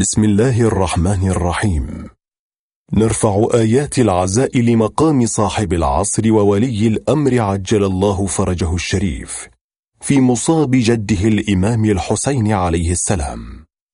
[0.00, 2.08] بسم الله الرحمن الرحيم.
[2.92, 9.48] نرفع آيات العزاء لمقام صاحب العصر وولي الأمر عجل الله فرجه الشريف
[10.00, 13.40] في مصاب جده الإمام الحسين عليه السلام.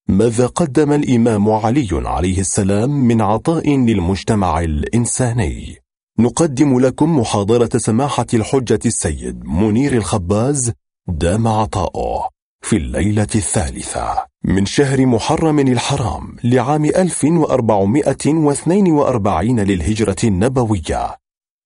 [0.08, 5.76] ماذا قدم الإمام علي عليه السلام من عطاء للمجتمع الإنساني؟
[6.18, 10.72] نقدم لكم محاضرة سماحة الحجة السيد منير الخباز
[11.08, 12.35] دام عطاؤه.
[12.66, 21.16] في الليلة الثالثة من شهر محرم الحرام لعام 1442 للهجرة النبوية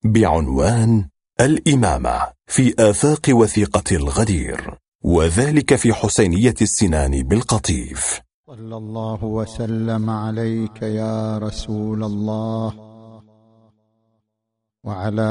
[0.05, 1.09] بعنوان
[1.41, 8.21] الإمامة في آفاق وثيقة الغدير وذلك في حسينية السنان بالقطيف.
[8.47, 12.75] صلى الله وسلم عليك يا رسول الله
[14.85, 15.31] وعلى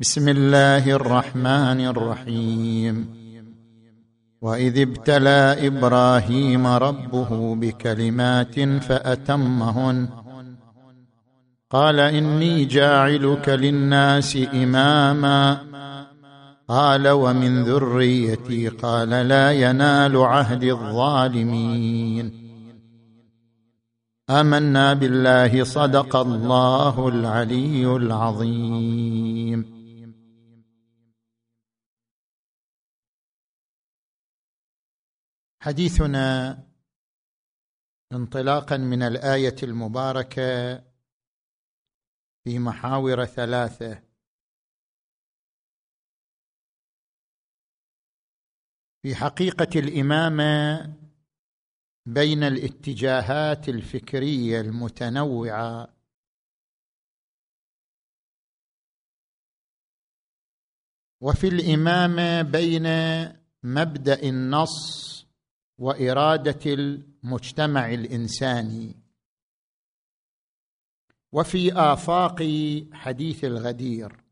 [0.00, 3.08] بسم الله الرحمن الرحيم.
[4.40, 10.08] وإذ ابتلى إبراهيم ربه بكلمات فأتمهن.
[11.70, 15.58] قال إني جاعلك للناس إماما.
[16.68, 18.68] قال ومن ذريتي.
[18.68, 22.32] قال لا ينال عهد الظالمين.
[24.30, 29.79] آمنا بالله صدق الله العلي العظيم.
[35.62, 36.56] حديثنا
[38.12, 40.76] انطلاقا من الآية المباركة
[42.44, 44.02] في محاور ثلاثة.
[49.02, 50.94] في حقيقة الإمامة
[52.06, 55.94] بين الاتجاهات الفكرية المتنوعة.
[61.20, 62.86] وفي الإمامة بين
[63.62, 65.19] مبدأ النص
[65.80, 68.94] وإرادة المجتمع الإنساني.
[71.32, 72.36] وفي آفاق
[72.92, 74.24] حديث الغدير.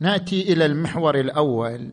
[0.00, 1.92] نأتي إلى المحور الأول.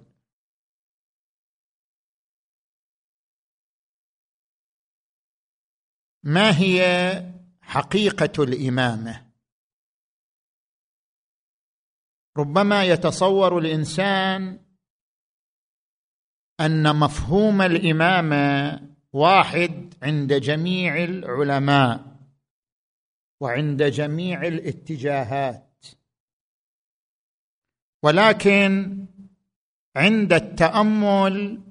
[6.24, 6.80] ما هي
[7.62, 9.32] حقيقة الإمامة؟
[12.38, 14.71] ربما يتصور الإنسان
[16.66, 18.80] أن مفهوم الامامه
[19.14, 22.06] واحد عند جميع العلماء
[23.42, 25.86] وعند جميع الاتجاهات.
[28.04, 28.98] ولكن
[29.96, 31.62] عند التأمل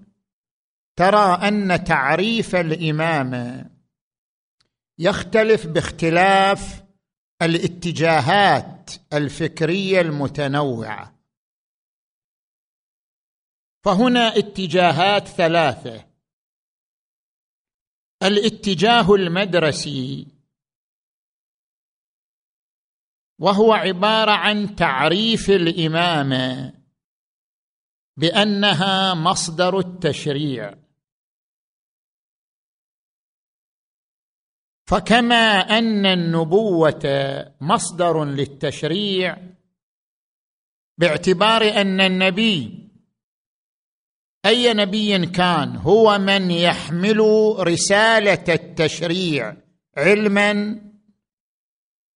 [0.97, 3.71] ترى أن تعريف الامامه
[4.99, 6.84] يختلف باختلاف
[7.43, 11.19] الاتجاهات الفكرية المتنوعة.
[13.85, 16.07] فهنا اتجاهات ثلاثة.
[18.23, 20.27] الاتجاه المدرسي
[23.39, 26.75] وهو عبارة عن تعريف الإمامة
[28.17, 30.75] بأنها مصدر التشريع.
[34.87, 37.03] فكما أن النبوة
[37.61, 39.37] مصدر للتشريع
[40.99, 42.90] باعتبار أن النبي
[44.47, 47.21] أي نبي كان هو من يحمل
[47.59, 49.56] رسالة التشريع
[49.97, 50.81] علما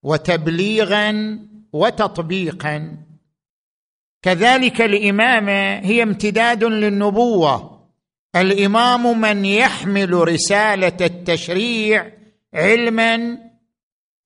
[0.03, 1.39] وتبليغا
[1.73, 2.97] وتطبيقا.
[4.23, 7.75] كذلك الامامه هي امتداد للنبوة.
[8.37, 12.13] الإمام من يحمل رسالة التشريع
[12.55, 13.39] علما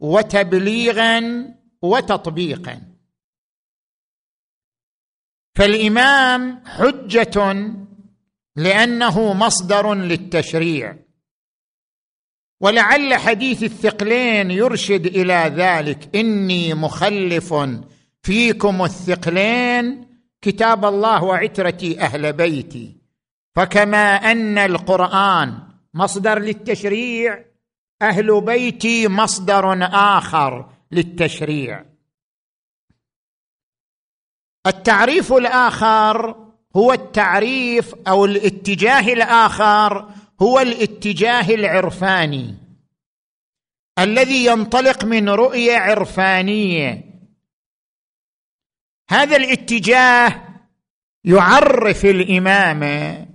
[0.01, 1.45] وتبليغا
[1.83, 2.83] وتطبيقا.
[5.55, 7.49] فالإمام حجة
[8.59, 10.97] لأنه مصدر للتشريع.
[12.61, 16.17] ولعل حديث الثقلين يرشد إلى ذلك.
[16.17, 17.55] إني مخلف
[18.23, 20.09] فيكم الثقلين
[20.43, 22.97] كتاب الله وعترتي أهل بيتي.
[23.57, 25.59] فكما أن القرآن
[25.95, 27.45] مصدر للتشريع
[28.03, 31.85] أهل بيتي مصدر آخر للتشريع.
[34.67, 42.55] التعريف الآخر هو التعريف أو الاتجاه الآخر هو الاتجاه العرفاني.
[43.99, 47.05] الذي ينطلق من رؤية عرفانية.
[49.11, 50.45] هذا الاتجاه
[51.25, 53.27] يعرف الامامه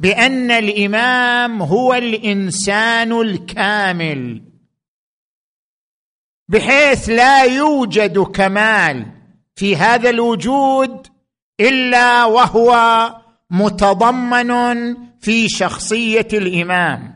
[0.00, 4.42] بأن الإمام هو الإنسان الكامل
[6.48, 9.06] بحيث لا يوجد كمال
[9.56, 11.13] في هذا الوجود
[11.60, 12.74] إلا وهو
[13.50, 17.14] متضمن في شخصية الإمام.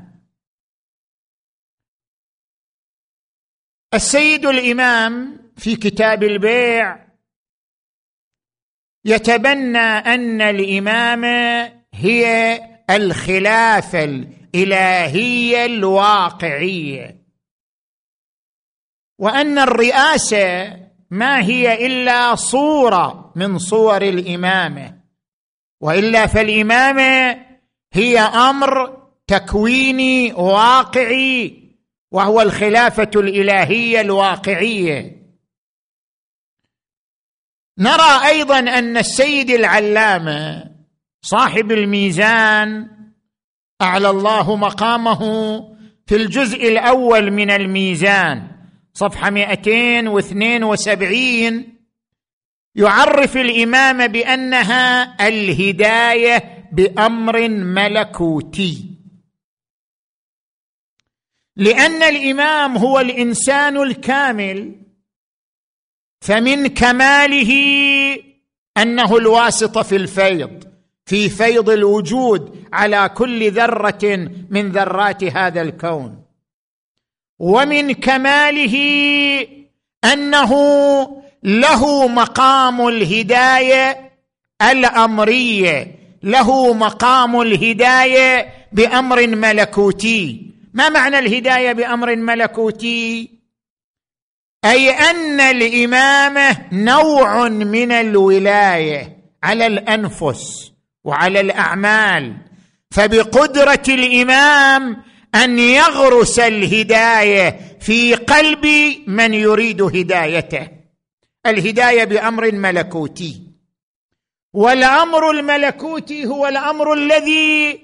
[3.94, 7.08] السيد الإمام في كتاب البيع
[9.04, 12.60] يتبنى أن الامامه هي
[12.90, 17.18] الخلافه الالهيه الواقعيه
[19.18, 24.98] وأن الرئاسة ما هي إلا صورة من صور الامامه
[25.80, 27.40] وإلا فالامامه
[27.92, 31.68] هي أمر تكويني واقعي
[32.10, 35.18] وهو الخلافة الإلهية الواقعية.
[37.78, 40.70] نرى أيضا أن السيد العلامة
[41.22, 42.90] صاحب الميزان
[43.82, 45.20] أعلى الله مقامه
[46.06, 48.57] في الجزء الأول من الميزان.
[48.98, 51.74] صفحة 272
[52.74, 58.84] يعرف الامامه بأنها الهداية بأمر ملكوتي.
[61.56, 64.74] لأن الإمام هو الإنسان الكامل
[66.20, 67.52] فمن كماله
[68.76, 70.64] أنه الواسطه في الفيض
[71.06, 76.17] في فيض الوجود على كل ذرة من ذرات هذا الكون.
[77.38, 78.76] ومن كماله
[80.04, 80.52] أنه
[81.42, 84.10] له مقام الهداية
[84.62, 90.50] الأمرية له مقام الهداية بأمر ملكوتي.
[90.74, 93.30] ما معنى الهداية بأمر ملكوتي؟
[94.64, 100.72] أي أن الامامه نوع من الولاية على الأنفس
[101.04, 102.36] وعلى الأعمال.
[102.90, 108.66] فبقدرة الإمام أن يغرس الهداية في قلب
[109.06, 110.68] من يريد هدايته.
[111.46, 113.42] الهداية بأمر ملكوتي.
[114.52, 117.80] والأمر الملكوتي هو الأمر الذي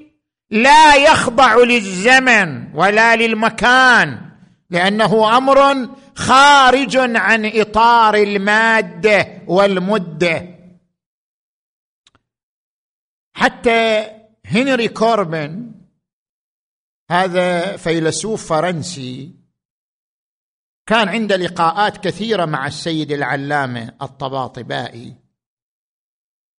[0.50, 4.20] لا يخضع للزمن ولا للمكان
[4.70, 10.49] لأنه أمر خارج عن إطار المادة والمدة.
[13.35, 14.06] حتى
[14.47, 15.74] هنري كوربن
[17.11, 19.35] هذا فيلسوف فرنسي
[20.87, 25.15] كان عنده لقاءات كثيرة مع السيد العلامة الطباطبائي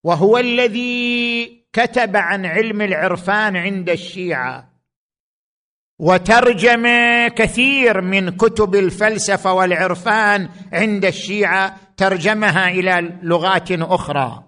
[0.03, 4.71] وهو الذي كتب عن علم العرفان عند الشيعة
[5.99, 6.87] وترجم
[7.27, 14.43] كثير من كتب الفلسفة والعرفان عند الشيعة ترجمها إلى لغات أخرى.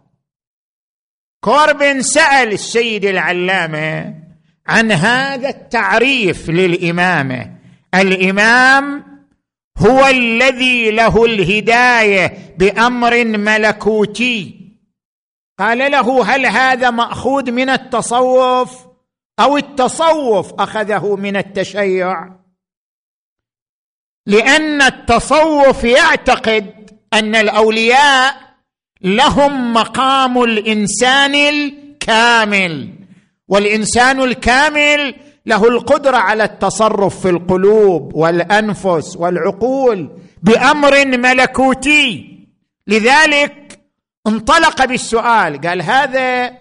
[1.43, 4.13] كوربن سأل السيد العلامة
[4.67, 7.51] عن هذا التعريف للامامه
[7.95, 9.03] الإمام
[9.77, 14.57] هو الذي له الهداية بأمر ملكوتي.
[15.59, 18.87] قال له هل هذا مأخوذ من التصوف؟
[19.39, 22.29] أو التصوف أخذه من التشيع؟
[24.25, 28.35] لأن التصوف يعتقد أن الأولياء
[29.01, 33.06] لهم مقام الإنسان الكامل.
[33.47, 42.37] والإنسان الكامل له القدرة على التصرف في القلوب والأنفس والعقول بأمر ملكوتي.
[42.87, 43.79] لذلك
[44.27, 46.57] انطلق بالسؤال قال هذا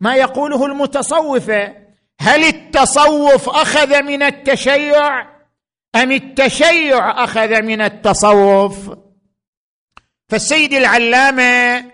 [0.00, 1.72] ما يقوله المتصوفه
[2.20, 5.20] هل التصوف أخذ من التشيع؟
[5.94, 8.90] أم التشيع أخذ من التصوف؟
[10.28, 11.84] فالسيد العلامة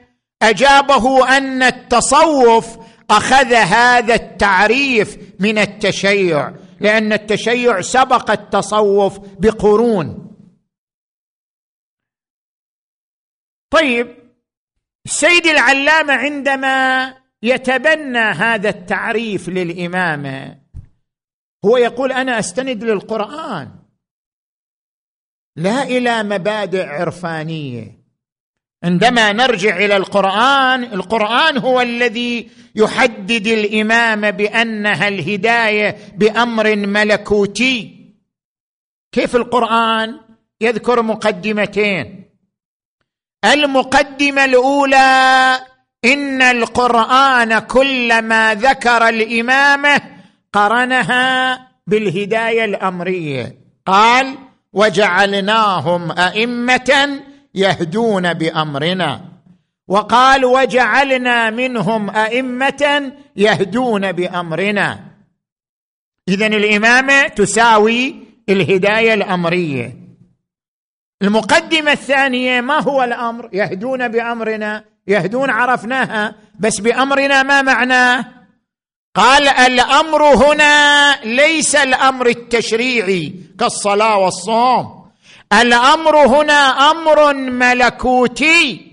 [0.43, 2.79] أجابه أن التصوف
[3.11, 10.37] أخذ هذا التعريف من التشيع لأن التشيع سبق التصوف بقرون.
[13.71, 14.17] طيب
[15.07, 20.63] السيد العلامة عندما يتبنى هذا التعريف للامامه
[21.65, 23.79] هو يقول أنا أستند للقرآن.
[25.57, 28.02] لا إلى مبادئ عرفانية.
[28.85, 37.99] عندما نرجع إلى القرآن القرآن هو الذي يحدد الامامه بأنها الهداية بأمر ملكوتي.
[39.13, 40.21] كيف القرآن؟
[40.61, 42.25] يذكر مقدمتين.
[43.45, 45.59] المقدمة الأولى
[46.05, 50.01] إن القرآن كلما ذكر الإمامة
[50.53, 53.57] قرنها بالهداية الأمرية.
[53.87, 54.39] قال
[54.73, 57.23] وجعلناهم أئمة
[57.55, 59.21] يهدون بأمرنا.
[59.89, 65.01] وقال وجعلنا منهم أئمة يهدون بأمرنا.
[66.29, 68.15] اذا الامامه تساوي
[68.49, 69.97] الهداية الأمرية.
[71.23, 74.85] المقدمة الثانية ما هو الأمر؟ يهدون بأمرنا.
[75.07, 78.25] يهدون عرفناها بس بأمرنا ما معناه
[79.15, 85.02] قال الأمر هنا ليس الأمر التشريعي كالصلاة والصوم.
[85.53, 88.93] الأمر هنا أمر ملكوتي.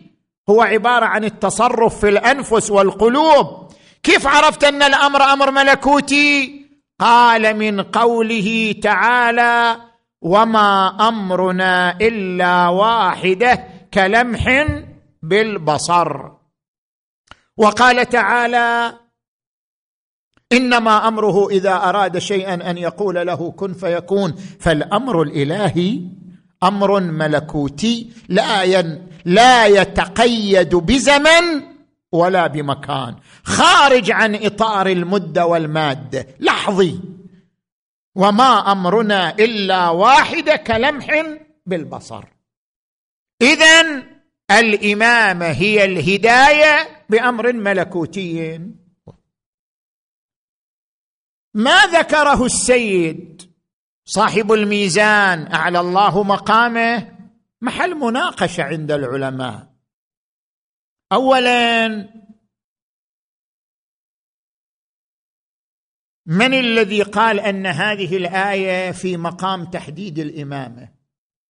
[0.50, 3.70] هو عبارة عن التصرف في الأنفس والقلوب.
[4.04, 6.60] كيف عرفت أن الأمر أمر ملكوتي؟
[7.00, 9.76] قال من قوله تعالى
[10.22, 13.64] وما أمرنا إلا واحدة
[13.94, 14.68] كلمح
[15.24, 16.30] بالبصر
[17.58, 18.94] وقال تعالى
[20.52, 26.02] إنما أمره إذا أراد شيئا أن يقول له كن فيكون فالأمر الإلهي
[26.64, 28.82] أمر ملكوتي لا
[29.26, 31.64] لا يتقيد بزمن
[32.12, 33.16] ولا بمكان.
[33.44, 37.00] خارج عن إطار المده والماده لحظي.
[38.16, 41.26] وما أمرنا إلا واحدة كلمح
[41.66, 42.24] بالبصر.
[43.42, 44.04] اذا
[44.52, 48.60] الإمامة هي الهداية بأمر ملكوتي.
[51.54, 53.49] ما ذكره السيد
[54.10, 57.18] صاحب الميزان أعلى الله مقامه.
[57.62, 59.74] محل مناقشة عند العلماء.
[61.12, 61.88] اولا
[66.26, 70.90] من الذي قال أن هذه الآية في مقام تحديد الإمامة؟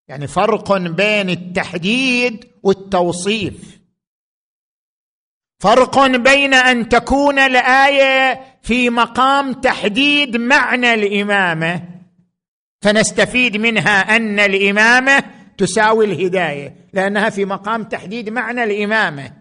[0.08, 3.80] يعني فرق بين التحديد والتوصيف.
[5.60, 11.99] فرق بين أن تكون الآية في مقام تحديد معنى الإمامة
[12.82, 15.24] فنستفيد منها أن الإمامة
[15.58, 19.32] تساوي الهداية لأنها في مقام تحديد معنى الإمامة.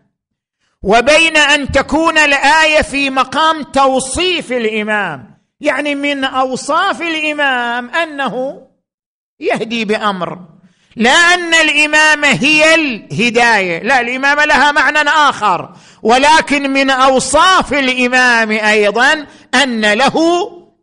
[0.83, 8.63] وبين أن تكون الآية في مقام توصيف الإمام يعني من أوصاف الإمام أنه
[9.41, 10.39] يهدي بأمر.
[10.97, 15.77] لا أن الإمامة هي الهداية لا الإمامة لها معنى آخر.
[16.03, 20.17] ولكن من أوصاف الإمام أيضا أن له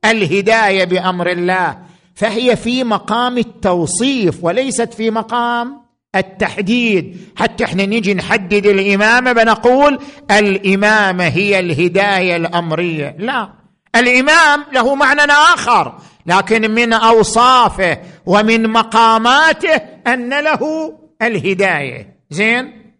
[0.06, 1.85] الهداية بأمر الله.
[2.15, 5.81] فهي في مقام التوصيف وليست في مقام
[6.15, 7.17] التحديد.
[7.36, 10.00] حتى إحنا نجي نحدد الامامه بنقول
[10.31, 13.15] الامامه هي الهداية الأمرية.
[13.19, 13.50] لا.
[13.95, 19.75] الإمام له معنى آخر لكن من أوصافه ومن مقاماته
[20.07, 22.19] أن له الهداية.
[22.29, 22.93] زين؟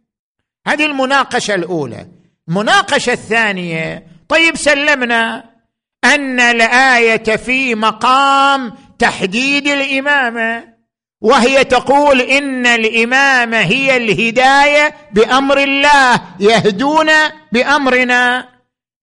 [0.68, 2.08] هذه المناقشة الأولى.
[2.50, 5.44] المناقشة الثانية طيب سلمنا
[6.04, 10.76] أن الآية في مقام تحديد الإمامة
[11.22, 17.10] وهي تقول إن الإمامة هي الهداية بأمر الله يهدون
[17.52, 18.50] بأمرنا.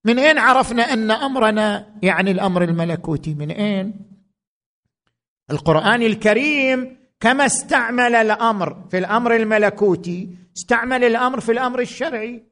[0.05, 3.93] من أين عرفنا أن أمرنا يعني الأمر الملكوتي؟ من أين؟
[5.51, 12.43] القرآن الكريم كما استعمل الأمر في الأمر الملكوتي استعمل الأمر في الأمر الشرعي.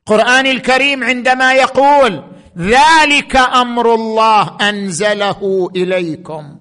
[0.00, 2.24] القرآن الكريم عندما يقول
[2.58, 6.60] ذلك أمر الله أنزله إليكم.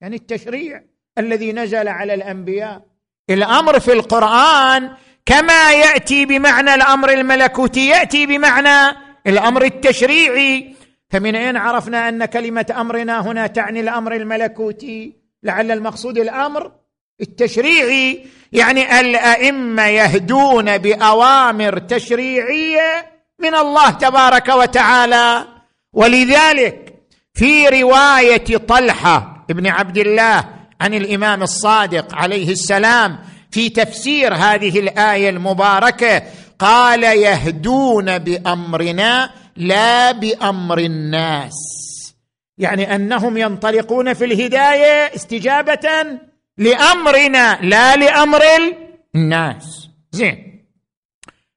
[0.00, 0.82] يعني التشريع
[1.18, 2.82] الذي نزل على الأنبياء.
[3.30, 4.90] الأمر في القرآن
[5.26, 8.96] كما يأتي بمعنى الأمر الملكوتي يأتي بمعنى
[9.26, 10.74] الأمر التشريعي.
[11.10, 16.72] فمن أين عرفنا أن كلمة أمرنا هنا تعني الأمر الملكوتي؟ لعل المقصود الأمر
[17.20, 25.46] التشريعي يعني الأئمة يهدون بأوامر تشريعية من الله تبارك وتعالى.
[25.92, 26.94] ولذلك
[27.34, 30.44] في رواية طلحة ابن عبد الله
[30.80, 33.18] عن الإمام الصادق عليه السلام
[33.50, 36.22] في تفسير هذه الآية المباركة
[36.58, 41.54] قال يهدون بأمرنا لا بأمر الناس.
[42.58, 46.18] يعني أنهم ينطلقون في الهداية استجابة
[46.58, 48.42] لأمرنا لا لأمر
[49.14, 49.88] الناس.
[50.12, 50.66] زين.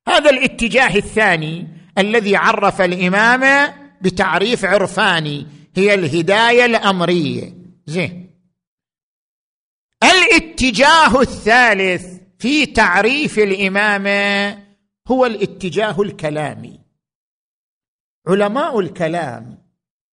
[0.07, 7.53] هذا الاتجاه الثاني الذي عرف الامامه بتعريف عرفاني هي الهداية الأمرية.
[7.85, 8.29] زين.
[10.03, 14.57] الاتجاه الثالث في تعريف الامامه
[15.07, 16.79] هو الاتجاه الكلامي.
[18.27, 19.57] علماء الكلام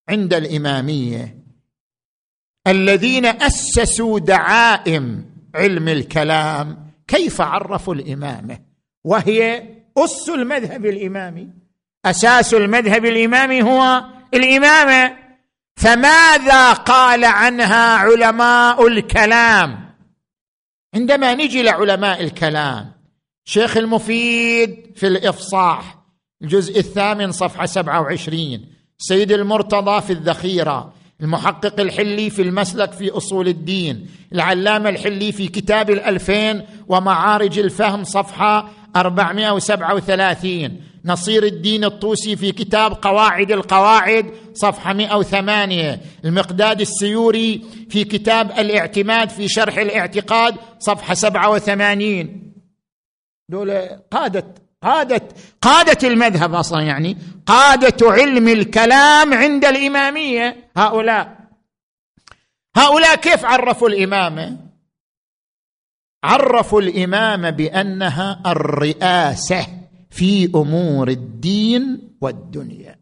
[0.09, 1.36] عند الإمامية
[2.66, 8.58] الذين أسسوا دعائم علم الكلام كيف عرفوا الإمامة؟
[9.04, 9.68] وهي
[9.99, 11.49] أس المذهب الإمامي.
[12.04, 14.04] أساس المذهب الإمامي هو
[14.35, 15.16] الإمامة.
[15.76, 19.87] فماذا قال عنها علماء الكلام؟
[20.94, 22.92] عندما نجي لعلماء الكلام
[23.44, 25.99] شيخ المفيد في الإفصاح
[26.42, 28.66] الجزء الثامن صفحة 27
[28.99, 35.90] سيد المرتضى في الذخيرة المحقق الحلي في المسلك في أصول الدين العلامة الحلي في كتاب
[35.90, 46.80] الألفين ومعارج الفهم صفحة 437 نصير الدين الطوسي في كتاب قواعد القواعد صفحة 108 المقداد
[46.80, 52.52] السيوري في كتاب الاعتماد في شرح الاعتقاد صفحة 87
[53.49, 53.73] دول
[54.11, 54.54] قادة
[54.87, 55.28] قادة
[55.62, 57.16] قادة المذهب أصلا يعني
[57.47, 60.71] قادة علم الكلام عند الإمامية.
[60.76, 61.50] هؤلاء.
[62.76, 64.57] هؤلاء كيف عرفوا الإمامة؟
[66.25, 69.66] عرفوا الإمامة بأنها الرئاسة
[70.11, 73.00] في أمور الدين والدنيا.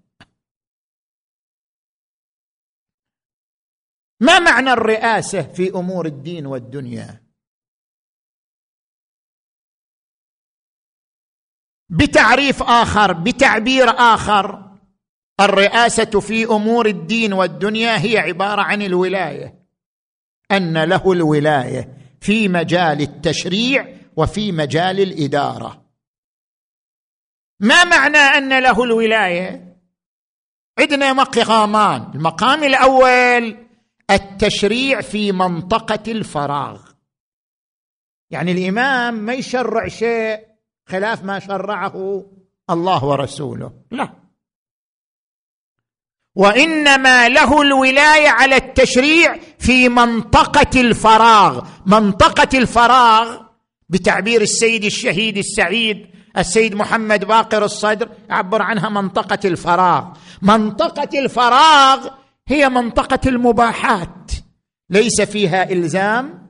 [4.20, 7.23] ما معنى الرئاسة في أمور الدين والدنيا؟
[11.88, 14.64] بتعريف آخر بتعبير آخر.
[15.40, 19.54] الرئاسة في أمور الدين والدنيا هي عبارة عن الولاية.
[20.50, 25.84] أن له الولاية في مجال التشريع وفي مجال الإدارة.
[27.60, 29.76] ما معنى أن له الولاية؟
[30.78, 32.10] عندنا مقامان.
[32.14, 33.56] المقام الأول
[34.10, 36.80] التشريع في منطقة الفراغ.
[38.30, 40.53] يعني الإمام ما يشرع شيء
[40.86, 42.24] خلاف ما شرعه
[42.70, 43.72] الله ورسوله.
[43.90, 44.08] لا.
[46.34, 51.68] وإنما له الولاية على التشريع في منطقة الفراغ.
[51.86, 53.42] منطقة الفراغ
[53.88, 56.06] بتعبير السيد الشهيد السعيد
[56.38, 60.04] السيد محمد باقر الصدر يعبر عنها منطقة الفراغ.
[60.42, 62.08] منطقة الفراغ
[62.48, 64.32] هي منطقة المباحات.
[64.90, 66.48] ليس فيها إلزام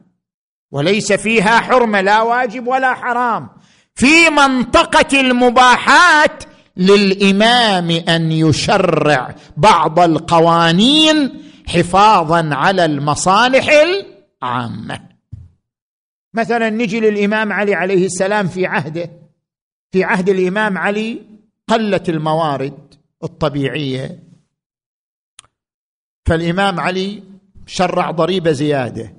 [0.70, 3.48] وليس فيها حرمة لا واجب ولا حرام.
[3.94, 6.44] في منطقة المباحات
[6.76, 15.00] للإمام أن يشرع بعض القوانين حفاظا على المصالح العامة.
[16.34, 19.10] مثلا نجي للإمام علي عليه السلام في عهده.
[19.92, 21.22] في عهد الإمام علي
[21.68, 24.18] قلت الموارد الطبيعية.
[26.26, 27.22] فالإمام علي
[27.66, 29.14] شرع ضريبة زيادة.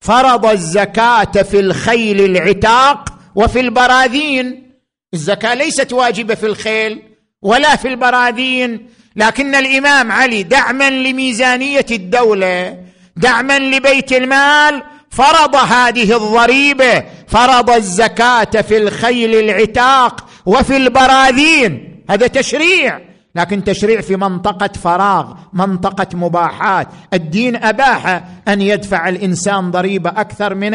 [0.00, 4.72] فرض الزكاة في الخيل العتاق وفي البراذين
[5.14, 7.02] الزكاة ليست واجبة في الخيل
[7.42, 12.78] ولا في البراذين لكن الإمام علي دعما لميزانية الدولة
[13.16, 22.02] دعما لبيت المال فرض هذه الضريبة فرض الزكاة في الخيل العتاق وفي البراذين.
[22.10, 23.00] هذا تشريع
[23.34, 26.88] لكن تشريع في منطقة فراغ منطقة مباحات.
[27.12, 30.74] الدين أباح أن يدفع الإنسان ضريبة أكثر من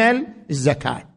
[0.50, 1.11] الزكاة.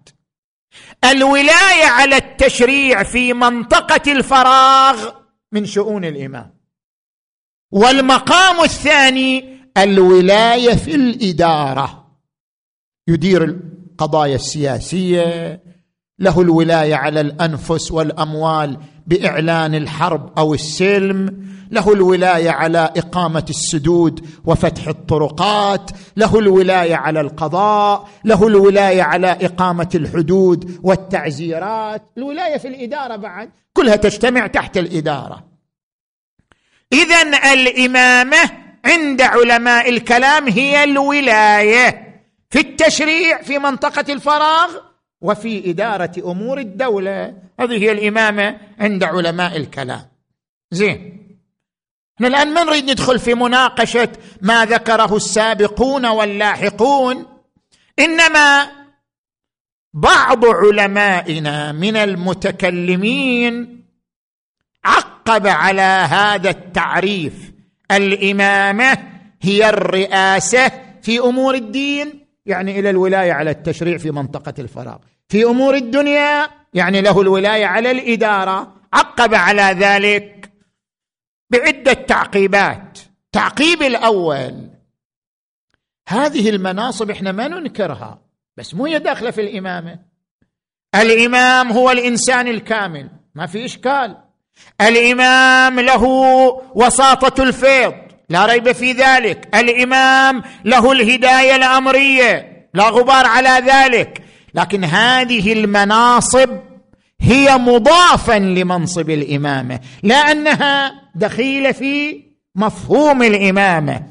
[1.12, 5.12] الولاية على التشريع في منطقة الفراغ.
[5.52, 6.54] من شؤون الإمام.
[7.72, 12.08] والمقام الثاني الولاية في الإدارة.
[13.08, 15.64] يدير القضايا السياسية
[16.20, 18.78] له الولاية على الأنفس والأموال.
[19.08, 28.10] بإعلان الحرب أو السلم له الولاية على إقامة السدود وفتح الطرقات له الولاية على القضاء
[28.26, 32.02] له الولاية على إقامة الحدود والتعزيرات.
[32.18, 35.44] الولاية في الإدارة بعد كلها تجتمع تحت الإدارة.
[36.94, 37.22] اذا
[37.54, 38.52] الإمامة
[38.86, 42.06] عند علماء الكلام هي الولاية
[42.50, 44.70] في التشريع في منطقة الفراغ.
[45.26, 47.34] وفي إدارة أمور الدولة.
[47.60, 50.06] هذه هي الإمامة عند علماء الكلام.
[50.72, 51.16] زين.
[52.16, 54.10] إحنا الآن ما نريد ندخل في مناقشة
[54.42, 57.26] ما ذكره السابقون واللاحقون.
[58.00, 58.68] إنما
[59.94, 63.84] بعض علمائنا من المتكلمين
[64.86, 67.34] عقب على هذا التعريف.
[67.92, 68.98] الإمامة
[69.42, 72.25] هي الرئاسة في أمور الدين.
[72.46, 74.98] يعني إلى الولاية على التشريع في منطقة الفراغ.
[75.30, 78.76] في أمور الدنيا يعني له الولاية على الإدارة.
[78.94, 80.52] عقب على ذلك
[81.50, 83.00] بعدة تعقيبات.
[83.32, 84.70] تعقيب الأول.
[86.08, 88.22] هذه المناصب إحنا ما ننكرها
[88.58, 90.00] بس مو هي داخلة في الإمامة.
[90.96, 94.18] الإمام هو الإنسان الكامل ما في إشكال.
[94.82, 96.04] الإمام له
[96.76, 98.05] وساطة الفيض.
[98.30, 99.48] لا ريب في ذلك.
[99.56, 104.22] الإمام له الهداية الأمرية لا غبار على ذلك.
[104.54, 106.50] لكن هذه المناصب
[107.22, 112.24] هي مضافا لمنصب الإمامة لا انها دخيلة في
[112.56, 114.02] مفهوم الإمامة.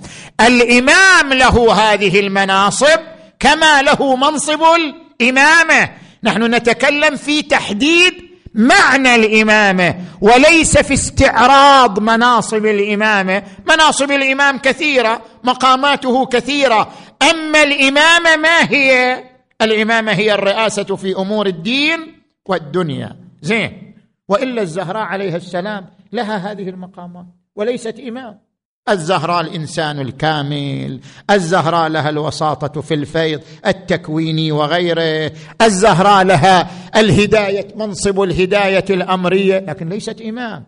[0.40, 3.00] الإمام له هذه المناصب
[3.40, 4.62] كما له منصب
[5.20, 5.90] الإمامة.
[6.22, 13.43] نحن نتكلم في تحديد معنى الإمامة وليس في استعراض مناصب الإمامة.
[13.69, 16.93] مناصب الإمام كثيرة مقاماته كثيرة.
[17.31, 19.25] أما الإمامة ما هي؟
[19.62, 23.17] الإمامة هي الرئاسة في أمور الدين والدنيا.
[23.43, 23.95] زين.
[24.29, 28.40] وإلا الزهراء عليها السلام لها هذه المقامات وليست إمام.
[28.88, 38.85] الزهراء الإنسان الكامل الزهراء لها الوساطة في الفيض التكويني وغيره الزهراء لها الهداية منصب الهداية
[38.90, 40.64] الأمرية لكن ليست إمام.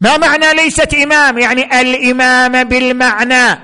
[0.00, 3.60] ما معنى ليست إمام؟ يعني الامامه بالمعنى.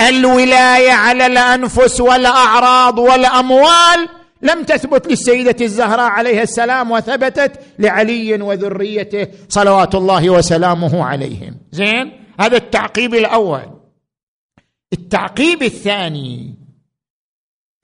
[0.00, 4.08] الولاية على الأنفس والأعراض والأموال
[4.42, 11.56] لم تثبت للسيدة الزهراء عليها السلام وثبتت لعلي وذريته صلوات الله وسلامه عليهم.
[11.72, 13.80] زين؟ هذا التعقيب الأول.
[14.92, 16.54] التعقيب الثاني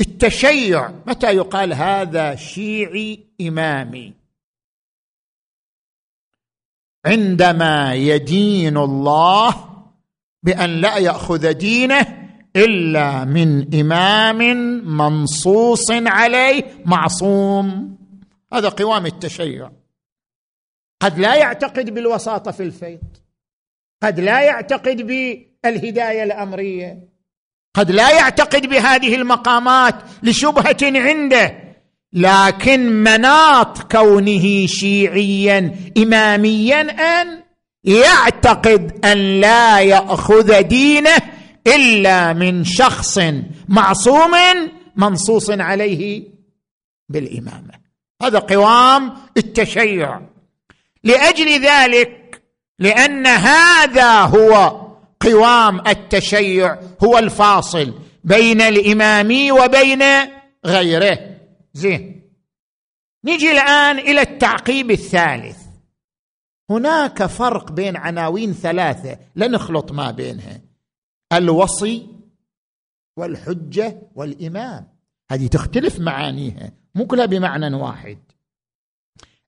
[0.00, 0.88] التشيع.
[1.06, 4.14] متى يقال هذا شيعي إمامي؟
[7.06, 9.70] عندما يدين الله
[10.42, 14.38] بأن لا يأخذ دينه إلا من إمام
[14.96, 17.96] منصوص عليه معصوم.
[18.52, 19.70] هذا قوام التشيع.
[21.00, 23.19] قد لا يعتقد بالوساطة في الفيض.
[24.02, 27.10] قد لا يعتقد بالهداية الأمرية.
[27.74, 31.54] قد لا يعتقد بهذه المقامات لشبهة عنده
[32.12, 37.42] لكن مناط كونه شيعيا اماميا أن
[37.84, 41.16] يعتقد أن لا يأخذ دينه
[41.66, 43.18] إلا من شخص
[43.68, 44.32] معصوم
[44.96, 46.24] منصوص عليه
[47.08, 47.80] بالإمامة.
[48.22, 50.20] هذا قوام التشيع.
[51.04, 52.19] لأجل ذلك
[52.80, 54.80] لأن هذا هو
[55.20, 60.02] قوام التشيع هو الفاصل بين الامامي وبين
[60.66, 61.36] غيره.
[61.72, 62.22] زين.
[63.24, 65.58] نجي الآن إلى التعقيب الثالث.
[66.70, 70.60] هناك فرق بين عناوين ثلاثة لا نخلط ما بينها.
[71.32, 72.06] الوصي
[73.16, 74.88] والحجة والإمام.
[75.30, 78.18] هذه تختلف معانيها مو كلها بمعنى واحد.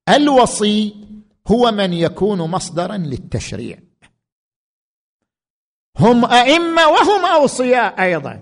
[0.09, 1.02] الوصي
[1.49, 3.79] هو من يكون مصدرا للتشريع.
[5.99, 8.41] هم أئمة وهم أوصياء أيضا.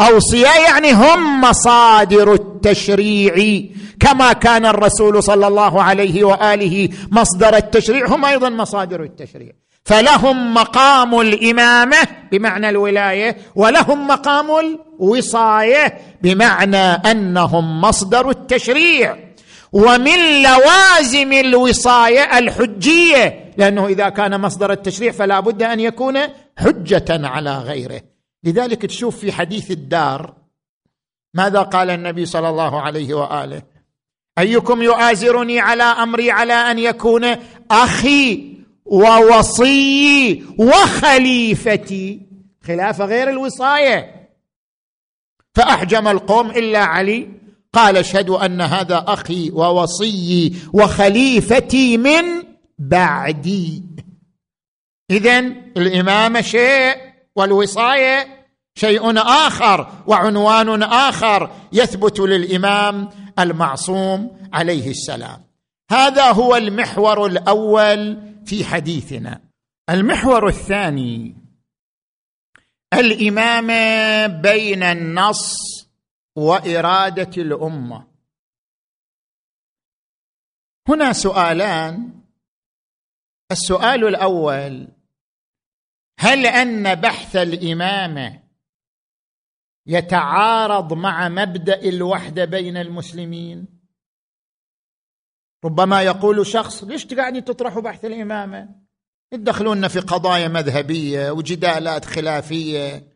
[0.00, 3.62] أوصياء يعني هم مصادر التشريع.
[4.00, 9.52] كما كان الرسول صلى الله عليه وآله مصدر التشريع هم أيضا مصادر التشريع.
[9.84, 11.96] فلهم مقام الإمامة
[12.32, 14.46] بمعنى الولاية ولهم مقام
[15.00, 19.31] الوصاية بمعنى أنهم مصدر التشريع.
[19.72, 26.18] ومن لوازم الوصاية الحجية لأنه إذا كان مصدر التشريع فلا بد أن يكون
[26.58, 28.00] حجة على غيره.
[28.44, 30.34] لذلك تشوف في حديث الدار
[31.34, 33.62] ماذا قال النبي صلى الله عليه وآله؟
[34.38, 37.36] أيكم يؤازرني على أمري على أن يكون
[37.70, 38.52] أخي
[38.84, 42.20] ووصيي وخليفتي
[42.66, 44.28] خلافه غير الوصاية.
[45.54, 47.41] فأحجم القوم إلا علي
[47.72, 52.24] قال أشهد أن هذا أخي ووصيي وخليفتي من
[52.78, 53.82] بعدي.
[55.10, 55.38] اذا
[55.76, 56.96] الامامه شيء
[57.36, 63.08] والوصاية شيء آخر وعنوان آخر يثبت للإمام
[63.38, 65.44] المعصوم عليه السلام.
[65.90, 69.40] هذا هو المحور الأول في حديثنا.
[69.90, 71.36] المحور الثاني
[72.94, 75.71] الامامه بين النص
[76.36, 78.08] وإرادة الأمة.
[80.88, 82.22] هنا سؤالان.
[83.52, 84.88] السؤال الأول
[86.18, 88.42] هل أن بحث الامامه
[89.86, 93.66] يتعارض مع مبدأ الوحده بين المسلمين؟
[95.64, 98.68] ربما يقول شخص ليش قاعدين تطرحوا بحث الامامه
[99.30, 103.11] تدخلون في قضايا مذهبية وجدالات خلافية.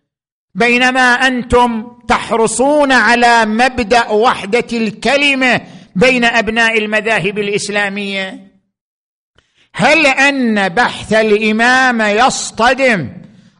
[0.56, 5.60] بينما أنتم تحرصون على مبدأ وحدة الكلمة
[5.96, 8.52] بين أبناء المذاهب الإسلامية.
[9.74, 13.12] هل أن بحث الامامه يصطدم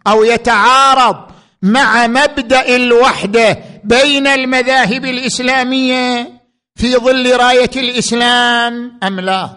[0.06, 1.30] أو يتعارض
[1.62, 6.32] مع مبدأ الوحدة بين المذاهب الإسلامية
[6.74, 9.50] في ظل راية الإسلام أم لا؟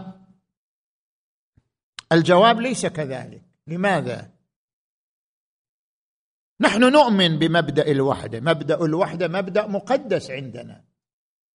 [2.12, 3.42] الجواب ليس كذلك.
[3.68, 4.39] لماذا؟
[6.62, 8.40] نحن نؤمن بمبدأ الوحدة.
[8.40, 10.82] مبدأ الوحدة مبدأ مقدس عندنا.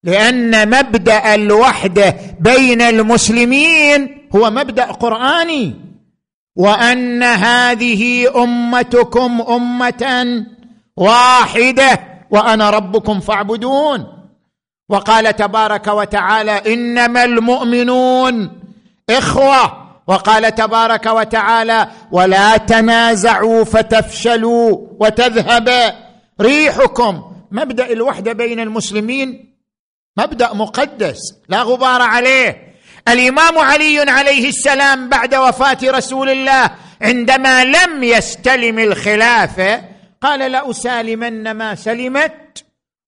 [0.05, 5.75] لأن مبدأ الوحدة بين المسلمين هو مبدأ قرآني.
[6.57, 10.45] وأن هذه أمتكم أمة
[10.97, 12.01] واحدة.
[12.31, 14.07] وأنا ربكم فاعبدون.
[14.89, 18.61] وقال تبارك وتعالى إنما المؤمنون
[19.11, 19.84] إخوة.
[20.07, 25.95] وقال تبارك وتعالى ولا تنازعوا فتفشلوا وتذهب.
[26.41, 29.55] ريحكم مبدأ الوحدة بين المسلمين
[30.17, 32.75] مبدأ مقدس لا غبار عليه.
[33.09, 36.71] الإمام علي عليه السلام بعد وفاة رسول الله
[37.03, 39.85] عندما لم يستلم الخلافة
[40.21, 42.64] قال لاسالمن ما سلمت.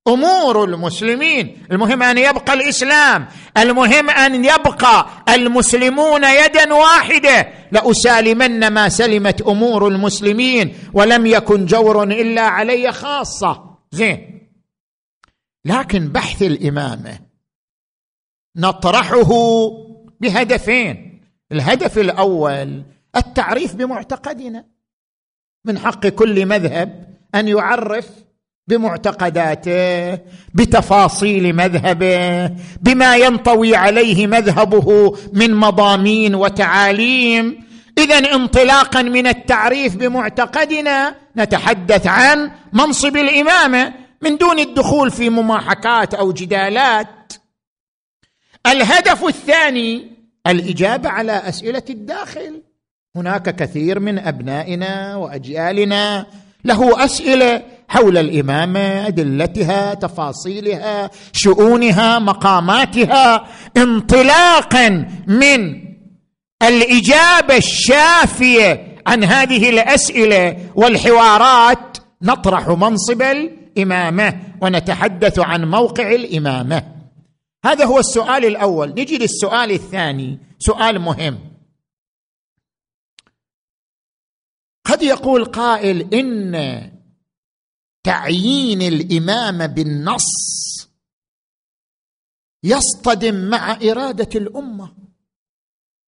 [0.09, 1.63] أمور المسلمين.
[1.73, 3.29] المهم أن يبقى الإسلام.
[3.59, 7.49] المهم أن يبقى المسلمون يدا واحدة.
[7.73, 10.75] لأسالمن ما سلمت أمور المسلمين.
[10.93, 13.77] ولم يكن جور إلا علي خاصة.
[13.91, 14.49] زين.
[15.65, 17.19] لكن بحث الإمامة
[18.57, 19.31] نطرحه
[20.21, 21.21] بهدفين.
[21.53, 22.85] الهدف الأول
[23.17, 24.65] التعريف بمعتقدنا.
[25.65, 28.26] من حق كل مذهب أن يعرف
[28.69, 30.15] بمعتقداته
[30.55, 32.47] بتفاصيل مذهبه
[32.81, 37.67] بما ينطوي عليه مذهبه من مضامين وتعاليم.
[37.99, 46.33] اذا انطلاقا من التعريف بمعتقدنا نتحدث عن منصب الإمامة من دون الدخول في مماحكات أو
[46.33, 47.33] جدالات.
[48.67, 50.11] الهدف الثاني
[50.47, 52.63] الإجابة على أسئلة الداخل.
[53.17, 56.27] هناك كثير من أبنائنا وأجيالنا
[56.65, 63.47] له أسئلة حول الامامه أدلتها تفاصيلها شؤونها مقاماتها
[63.77, 64.89] انطلاقا
[65.27, 65.87] من
[66.63, 76.83] الإجابة الشافية عن هذه الأسئلة والحوارات نطرح منصب الإمامة ونتحدث عن موقع الإمامة.
[77.65, 78.89] هذا هو السؤال الأول.
[78.91, 80.39] نجي للسؤال الثاني.
[80.59, 81.39] سؤال مهم.
[84.85, 86.96] قد يقول قائل إن
[88.07, 90.31] تعيين الامامه بالنص
[92.65, 94.93] يصطدم مع إرادة الأمة.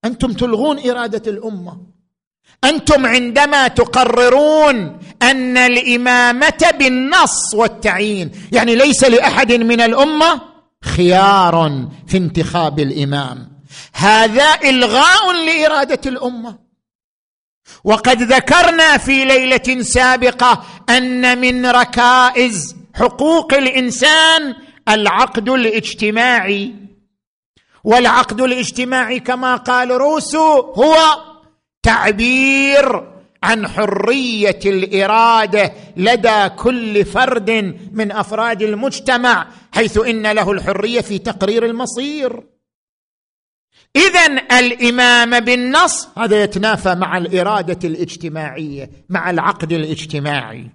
[0.05, 1.81] أنتم تلغون إرادة الأمة.
[2.65, 10.41] أنتم عندما تقررون أن الإمامة بالنص والتعيين يعني ليس لأحد من الأمة
[10.85, 13.53] خيار في انتخاب الإمام.
[13.93, 16.68] هذا إلغاء لإرادة الأمة.
[17.85, 24.55] وقد ذكرنا في ليلة سابقة أن من ركائز حقوق الإنسان
[24.89, 26.75] العقد الاجتماعي.
[27.85, 30.97] والعقد الاجتماعي كما قال روسو هو
[31.83, 33.03] تعبير
[33.43, 37.51] عن حرية الإرادة لدى كل فرد
[37.93, 42.43] من أفراد المجتمع حيث إن له الحرية في تقرير المصير.
[43.97, 44.27] اذا
[44.59, 50.71] الامامه بالنص هذا يتنافى مع الإرادة الاجتماعية مع العقد الاجتماعي.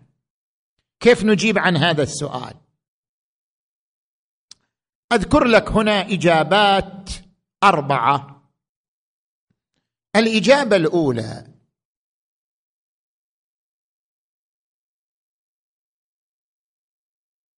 [1.00, 2.54] كيف نجيب عن هذا السؤال؟
[5.14, 7.10] أذكر لك هنا إجابات
[7.64, 8.34] أربعة.
[10.16, 11.54] الإجابة الأولى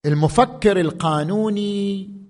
[0.05, 2.24] المفكر القانوني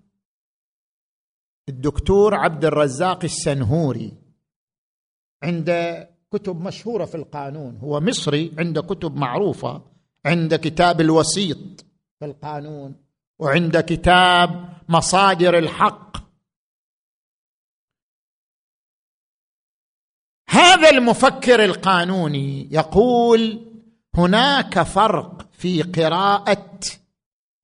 [1.69, 4.13] الدكتور عبد الرزاق السنهوري
[5.43, 5.69] عند
[6.31, 7.77] كتب مشهورة في القانون.
[7.77, 9.81] هو مصري عنده كتب معروفة
[10.25, 11.85] عند كتاب الوسيط
[12.19, 12.95] في القانون
[13.39, 16.17] وعند كتاب مصادر الحق.
[20.49, 23.71] هذا المفكر القانوني يقول
[24.15, 26.79] هناك فرق في قراءة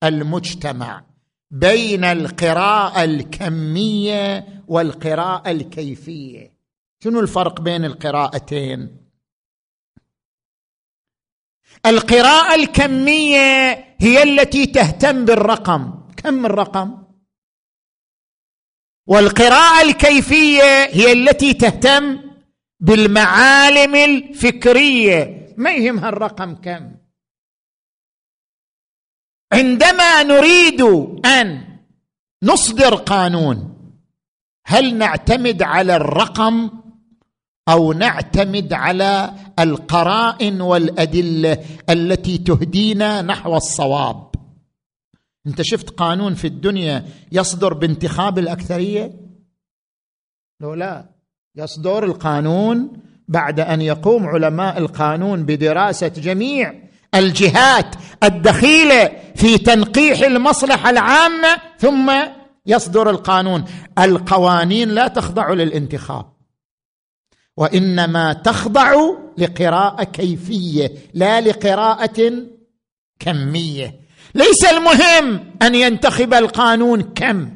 [0.04, 1.04] المجتمع.
[1.52, 6.52] بين القراءة الكمية والقراءة الكيفية.
[7.04, 8.96] شنو الفرق بين القراءتين؟
[11.86, 16.08] القراءة الكمية هي التي تهتم بالرقم.
[16.16, 17.02] كم الرقم؟
[19.06, 22.18] والقراءة الكيفية هي التي تهتم
[22.80, 25.54] بالمعالم الفكرية.
[25.56, 26.91] ما يهمها الرقم كم؟
[29.52, 30.80] عندما نريد
[31.24, 31.64] أن
[32.42, 33.74] نصدر قانون
[34.66, 36.70] هل نعتمد على الرقم
[37.68, 44.30] أو نعتمد على القرائن والأدلة التي تهدينا نحو الصواب؟
[45.46, 49.12] أنت شفت قانون في الدنيا يصدر بانتخاب الأكثرية؟
[50.60, 51.10] لو لا
[51.56, 52.92] يصدر القانون
[53.28, 57.86] بعد أن يقوم علماء القانون بدراسة جميع الجهات
[58.22, 62.12] الدخيلة في تنقيح المصلحة العامة ثم
[62.66, 63.64] يصدر القانون.
[63.98, 66.32] القوانين لا تخضع للانتخاب
[67.56, 68.94] وإنما تخضع
[69.38, 72.32] لقراءة كيفية لا لقراءة
[73.18, 74.00] كمية.
[74.34, 77.48] ليس المهم أن ينتخب القانون كم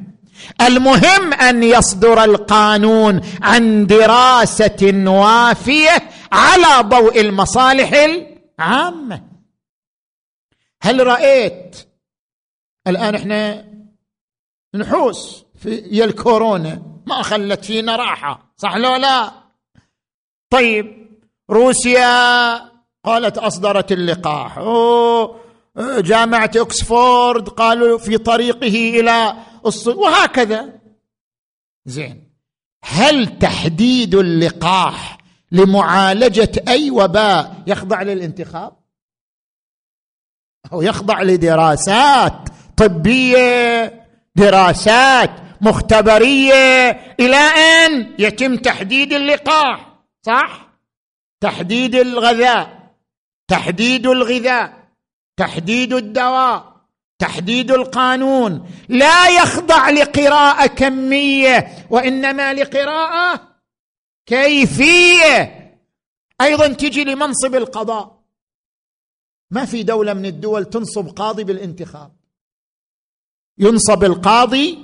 [0.61, 7.91] المهم أن يصدر القانون عن دراسة وافية على ضوء المصالح
[8.59, 9.26] العامة.
[10.81, 11.87] هل رأيت؟
[12.87, 13.67] الآن إحنا
[14.75, 16.81] نحوس في الكورونا.
[17.05, 18.53] ما خلت فينا راحة.
[18.57, 19.31] صح لو لا؟
[20.49, 21.07] طيب
[21.49, 22.55] روسيا
[23.05, 24.57] قالت أصدرت اللقاح.
[24.57, 25.39] أوه
[25.77, 29.35] جامعة اوكسفورد قالوا في طريقه إلى
[29.65, 30.79] الصين وهكذا.
[31.85, 32.33] زين.
[32.83, 35.17] هل تحديد اللقاح
[35.51, 38.76] لمعالجة أي وباء يخضع للانتخاب؟
[40.73, 43.93] أو يخضع لدراسات طبية
[44.35, 49.93] دراسات مختبرية إلى أن يتم تحديد اللقاح
[50.25, 50.67] صح؟
[51.41, 52.93] تحديد الغذاء
[53.47, 54.73] تحديد الغذاء
[55.37, 56.77] تحديد الدواء
[57.19, 58.71] تحديد القانون.
[58.89, 63.41] لا يخضع لقراءة كمية وإنما لقراءة
[64.25, 65.57] كيفية.
[66.41, 68.16] أيضا تجي لمنصب القضاء.
[69.51, 72.11] ما في دولة من الدول تنصب قاضي بالانتخاب.
[73.57, 74.77] ينصب القاضي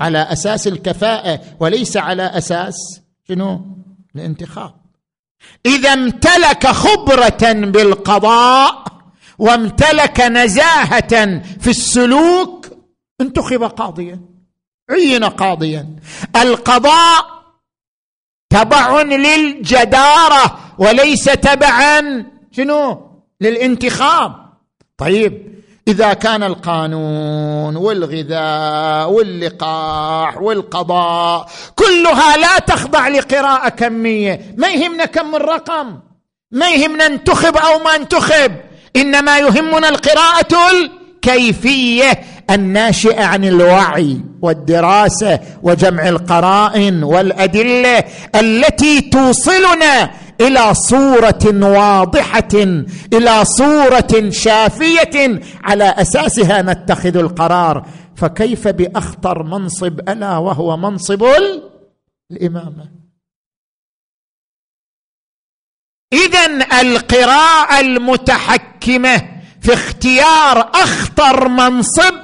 [0.00, 2.74] على أساس الكفاءة وليس على أساس
[3.28, 3.60] شنو؟
[4.16, 4.74] الانتخاب.
[5.66, 8.84] إذا امتلك خبرة بالقضاء
[9.38, 12.66] وامتلك نزاهة في السلوك
[13.20, 14.20] انتخب قاضيا
[14.90, 15.96] عين قاضيا.
[16.36, 17.36] القضاء
[18.50, 23.05] تبع للجدارة وليس تبعا شنو؟
[23.40, 24.46] للانتخاب.
[24.98, 25.56] طيب
[25.88, 35.98] إذا كان القانون والغذاء واللقاح والقضاء كلها لا تخضع لقراءة كمية ما يهمنا كم الرقم
[36.50, 38.52] ما يهمنا انتخب أو ما انتخب
[38.96, 42.20] إنما يهمنا القراءة الكيفية
[42.50, 52.54] الناشئة عن الوعي والدراسة وجمع القرائن والأدلة التي توصلنا إلى صورة واضحة
[53.12, 57.88] إلى صورة شافية على أساسها نتخذ القرار.
[58.16, 61.24] فكيف بأخطر منصب ألا وهو منصب
[62.30, 62.90] الإمامة.
[66.12, 66.46] اذا
[66.80, 69.16] القراءة المتحكمة
[69.60, 72.14] في اختيار أخطر منصب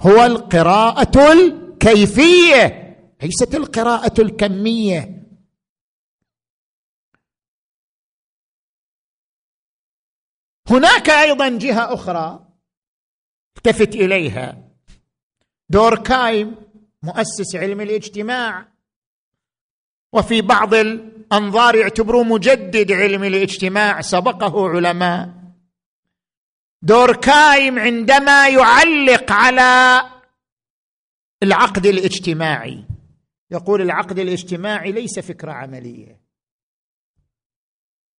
[0.00, 5.19] هو القراءة الكيفية ليست القراءة الكمية.
[10.70, 12.46] هناك أيضا جهة أخرى
[13.56, 14.68] التفت إليها.
[15.68, 16.56] دوركايم
[17.02, 18.68] مؤسس علم الاجتماع.
[20.12, 25.34] وفي بعض الأنظار يعتبروه مجدد علم الاجتماع سبقه علماء.
[26.82, 30.02] دوركايم عندما يعلق على
[31.42, 32.84] العقد الاجتماعي.
[33.50, 36.20] يقول العقد الاجتماعي ليس فكرة عملية.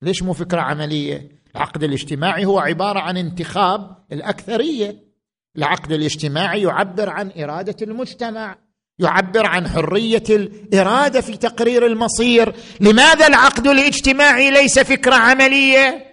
[0.02, 5.12] ليش مو فكرة عملية؟ العقد الاجتماعي هو عبارة عن انتخاب الأكثرية.
[5.58, 8.58] العقد الاجتماعي يعبر عن إرادة المجتمع
[9.00, 12.56] يعبر عن حرية الإرادة في تقرير المصير.
[12.80, 16.12] لماذا العقد الاجتماعي ليس فكرة عملية؟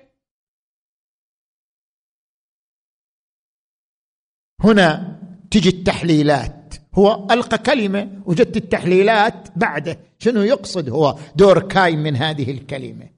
[4.64, 5.18] هنا
[5.50, 6.74] تجي التحليلات.
[6.94, 10.00] هو ألقى كلمة وجدت التحليلات بعده.
[10.18, 13.17] شنو يقصد هو؟ دور كاي من هذه الكلمة.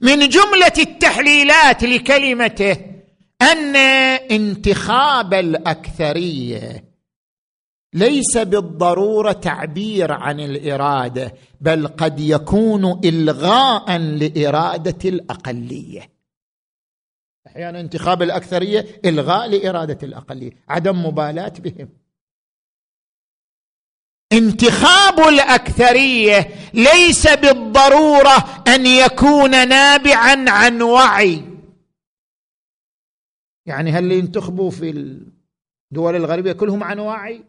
[0.00, 2.76] من جملة التحليلات لكلمته
[3.42, 3.76] أن
[4.30, 6.84] انتخاب الأكثرية
[7.94, 16.10] ليس بالضرورة تعبير عن الإرادة بل قد يكون الغاء لإرادة الأقلية.
[17.46, 21.88] أحيانا انتخاب الأكثرية إلغاء لإرادة الأقلية عدم مبالاة بهم.
[24.38, 31.42] انتخاب الأكثرية ليس بالضرورة أن يكون نابعا عن وعي.
[33.66, 37.44] يعني هل ينتخبوا في الدول الغربية كلهم عن وعي؟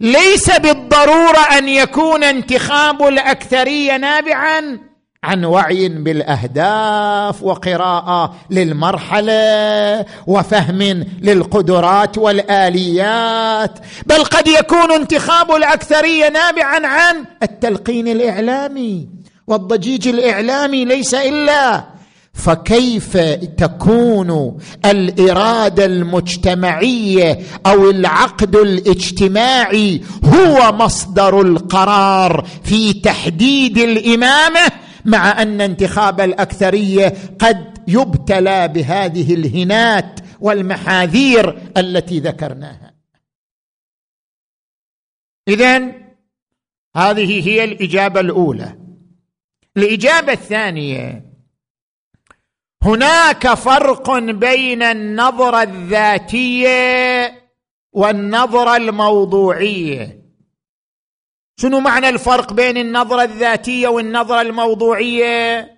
[0.00, 4.91] ليس بالضرورة أن يكون انتخاب الأكثرية نابعا
[5.24, 10.82] عن وعي بالأهداف وقراءة للمرحلة وفهم
[11.20, 19.08] للقدرات والآليات بل قد يكون انتخاب الأكثرية نابعا عن التلقين الإعلامي
[19.46, 21.84] والضجيج الإعلامي ليس إلا
[22.34, 23.16] فكيف
[23.58, 34.60] تكون الإرادة المجتمعية أو العقد الاجتماعي هو مصدر القرار في تحديد الإمامة؟
[35.04, 42.94] مع أن انتخاب الأكثرية قد يبتلى بهذه الهنات والمحاذير التي ذكرناها.
[45.48, 46.02] إذن
[46.96, 48.78] هذه هي الإجابة الأولى.
[49.76, 51.32] الإجابة الثانية
[52.82, 57.32] هناك فرق بين النظرة الذاتية
[57.92, 60.21] والنظرة الموضوعية.
[61.56, 65.68] شنو معنى الفرق بين النظرة الذاتية والنظرة الموضوعية؟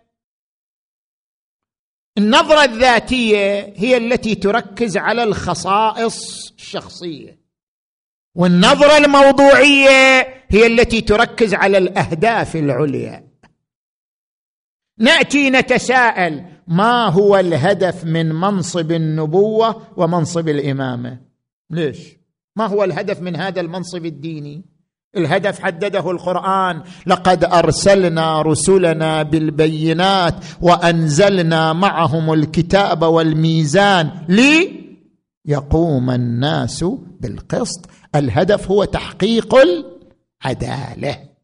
[2.18, 7.38] النظرة الذاتية هي التي تركز على الخصائص الشخصية
[8.34, 13.28] والنظرة الموضوعية هي التي تركز على الأهداف العليا.
[14.98, 21.20] نأتي نتساءل ما هو الهدف من منصب النبوة ومنصب الإمامة؟
[21.70, 21.98] ليش؟
[22.56, 24.73] ما هو الهدف من هذا المنصب الديني؟
[25.16, 26.82] الهدف حدده القرآن.
[27.06, 34.10] لقد أرسلنا رسلنا بالبينات وأنزلنا معهم الكتاب والميزان
[35.46, 36.84] ليقوم الناس
[37.20, 37.90] بالقسط.
[38.14, 39.54] الهدف هو تحقيق
[40.44, 41.34] العدالة.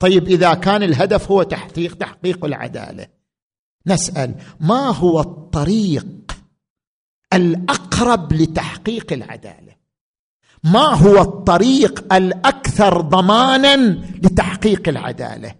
[0.00, 3.06] طيب إذا كان الهدف هو تحقيق تحقيق العدالة
[3.86, 6.06] نسأل ما هو الطريق
[7.34, 9.77] الأقرب لتحقيق العدالة؟
[10.64, 13.76] ما هو الطريق الأكثر ضمانا
[14.22, 15.54] لتحقيق العدالة؟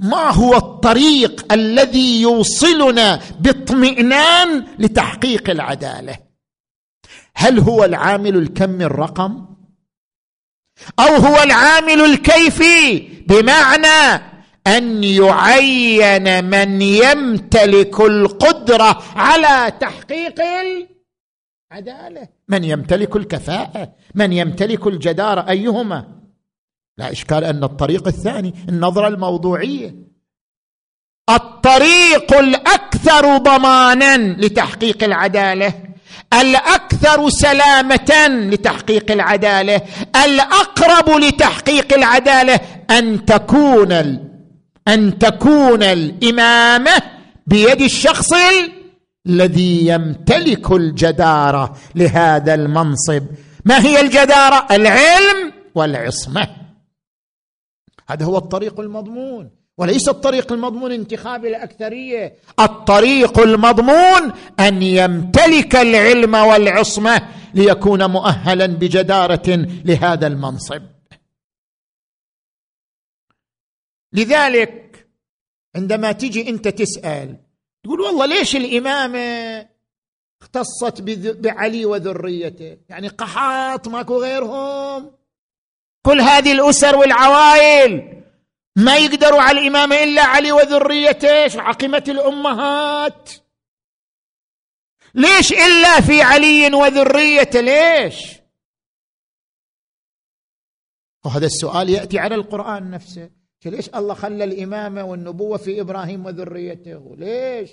[0.00, 6.18] ما هو الطريق الذي يوصلنا باطمئنان لتحقيق العدالة؟
[7.34, 9.46] هل هو العامل الكمي الرقم؟
[11.00, 14.22] أو هو العامل الكيفي بمعنى
[14.66, 20.95] أن يعين من يمتلك القدرة على تحقيق العداله
[22.48, 26.08] من يمتلك الكفاءة؟ من يمتلك الجداره أيهما؟
[26.98, 29.94] لا إشكال أن الطريق الثاني النظرة الموضوعية.
[31.30, 35.74] الطريق الأكثر ضمانا لتحقيق العدالة.
[36.40, 39.80] الأكثر سلامة لتحقيق العدالة.
[40.24, 42.60] الأقرب لتحقيق العدالة
[42.90, 43.92] أن تكون
[44.88, 47.02] أن تكون الإمامة
[47.46, 48.32] بيد الشخص
[49.26, 53.22] الذي يمتلك الجداره لهذا المنصب.
[53.64, 56.48] ما هي الجداره العلم والعصمة.
[58.08, 62.34] هذا هو الطريق المضمون وليس الطريق المضمون انتخاب الأكثرية.
[62.60, 70.82] الطريق المضمون أن يمتلك العلم والعصمة ليكون مؤهلا بجدارة لهذا المنصب.
[74.12, 75.08] لذلك
[75.76, 77.45] عندما تجي أنت تسأل
[77.86, 79.68] تقول والله ليش الإمامة
[80.42, 81.00] اختصت
[81.40, 85.12] بعلي وذريته؟ يعني قحاط ماكو غيرهم.
[86.02, 88.22] كل هذه الأسر والعوائل
[88.76, 91.48] ما يقدروا على الإمامة إلا علي وذريته.
[91.48, 93.30] شو عقمة الأمهات؟
[95.14, 98.36] ليش إلا في علي وذريته؟ ليش؟
[101.24, 103.30] وهذا السؤال يأتي على القرآن نفسه.
[103.70, 107.70] ليش الله خلى الإمامة والنبوة في إبراهيم وذريته؟ ليش؟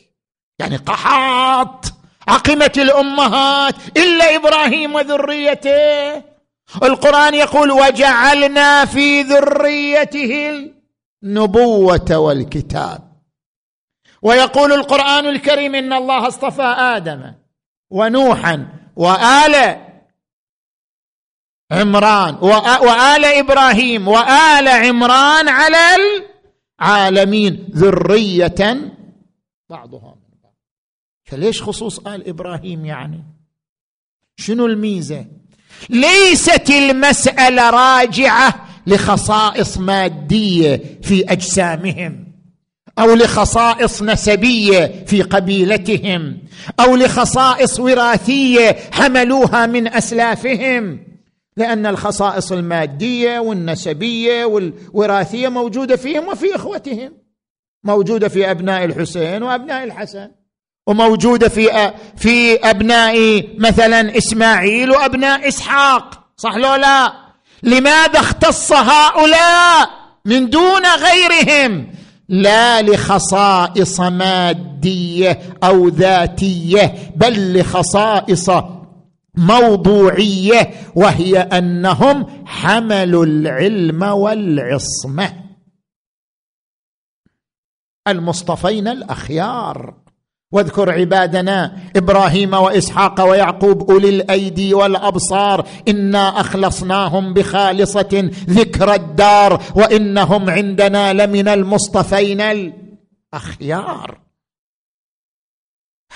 [0.60, 1.86] يعني قحاط
[2.28, 6.24] عقمة الأمهات إلا إبراهيم وذريته.
[6.84, 10.50] القرآن يقول وجعلنا في ذريته
[11.24, 13.14] النبوة والكتاب.
[14.22, 17.34] ويقول القرآن الكريم إن الله اصطفى آدم
[17.90, 19.83] ونوحا وآل
[21.72, 22.36] عمران.
[22.82, 24.08] وآل إبراهيم.
[24.08, 25.78] وآل عمران على
[26.82, 27.68] العالمين.
[27.76, 28.92] ذرية
[29.70, 30.16] بعضها.
[30.16, 30.54] من بعض
[31.24, 33.24] فليش خصوص آل إبراهيم يعني؟
[34.38, 35.26] شنو الميزة؟
[35.90, 42.28] ليست المسألة راجعة لخصائص مادية في أجسامهم
[43.00, 46.38] أو لخصائص نسبية في قبيلتهم
[46.80, 51.13] أو لخصائص وراثية حملوها من أسلافهم.
[51.58, 57.14] لأن الخصائص المادية والنسبية والوراثيه موجودة فيهم وفي إخوتهم.
[57.84, 60.30] موجودة في أبناء الحسين وأبناء الحسن.
[60.88, 66.24] وموجودة في في أبناء مثلا إسماعيل وأبناء إسحاق.
[66.38, 67.14] صح لو لا؟
[67.64, 69.90] لماذا اختص هؤلاء
[70.26, 71.88] من دون غيرهم؟
[72.30, 78.50] لا لخصائص مادية أو ذاتية بل لخصائص
[79.36, 85.44] موضوعية وهي أنهم حملوا العلم والعصمة.
[88.08, 90.04] المصطفين الأخيار.
[90.52, 95.68] واذكر عبادنا إبراهيم وإسحاق ويعقوب أولي الأيدي والأبصار.
[95.88, 102.42] إنا أخلصناهم بخالصة ذكر الدار وإنهم عندنا لمن المصطفين
[103.34, 104.22] الأخيار.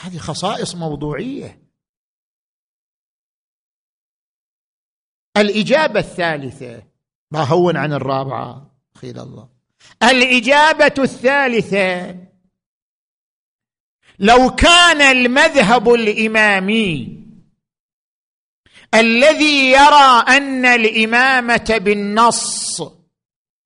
[0.02, 1.67] هذه خصائص موضوعية.
[5.38, 6.84] الإجابة الثالثة
[7.32, 9.50] ما هون عن الرابعة خيل الله.
[10.04, 12.16] الإجابة الثالثة
[14.20, 17.18] لو كان المذهب الإمامي
[18.94, 22.82] الذي يرى أن الإمامة بالنص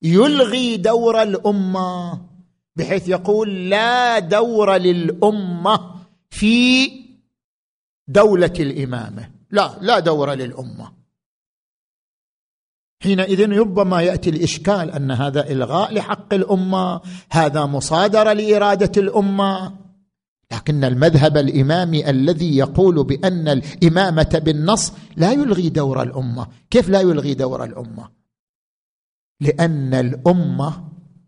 [0.02, 2.22] يلغي دور الأمة
[2.76, 5.96] بحيث يقول لا دور للأمة
[6.30, 6.92] في
[8.08, 9.32] دولة الإمامة.
[9.52, 11.01] لا لا دور للأمة.
[13.02, 19.74] حينئذ ربما يأتي الإشكال أن هذا إلغاء لحق الأمة هذا مصادرة لإرادة الأمة.
[20.52, 26.48] لكن المذهب الإمامي الذي يقول بأن الإمامة بالنص لا يلغي دور الأمة.
[26.70, 28.10] كيف لا يلغي دور الأمة؟
[29.42, 30.84] لأن الأمة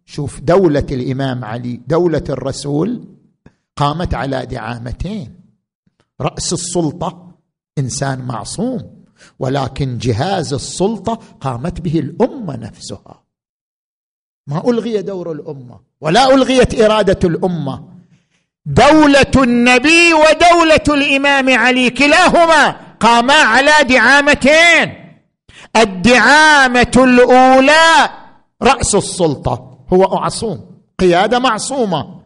[0.06, 3.08] شوف دولة الإمام علي دولة الرسول
[3.76, 5.36] قامت على دعامتين.
[6.22, 7.32] رأس السلطة
[7.78, 9.03] إنسان معصوم.
[9.40, 13.24] ولكن جهاز السلطة قامت به الأمة نفسها.
[14.48, 17.84] ما ألغي دور الأمة ولا ألغيت إرادة الأمة.
[18.66, 24.94] دولة النبي ودولة الإمام علي كلاهما قاما على دعامتين.
[25.76, 28.10] الدعامة الأولى
[28.62, 30.66] رأس السلطة هو معصوم
[31.00, 32.20] قيادة معصومة.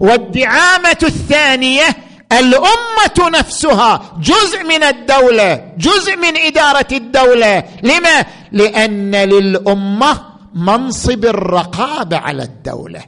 [0.00, 1.84] والدعامة الثانية
[2.32, 7.64] الأمة نفسها جزء من الدولة جزء من إدارة الدولة.
[7.82, 10.20] لما؟ لأن للأمة
[10.54, 13.04] منصب الرقابة على الدولة.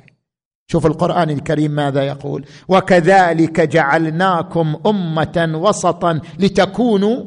[0.69, 7.25] شوف القرآن الكريم ماذا يقول؟ وكذلك جعلناكم أمة وسطا لتكونوا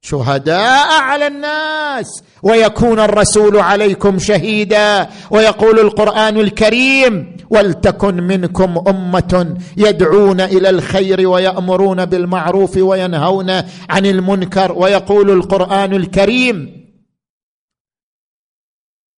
[0.00, 2.22] شهداء على الناس.
[2.42, 12.76] ويكون الرسول عليكم شهيدا ويقول القرآن الكريم ولتكن منكم أمة يدعون إلى الخير ويأمرون بالمعروف
[12.76, 13.50] وينهون
[13.90, 16.82] عن المنكر ويقول القرآن الكريم.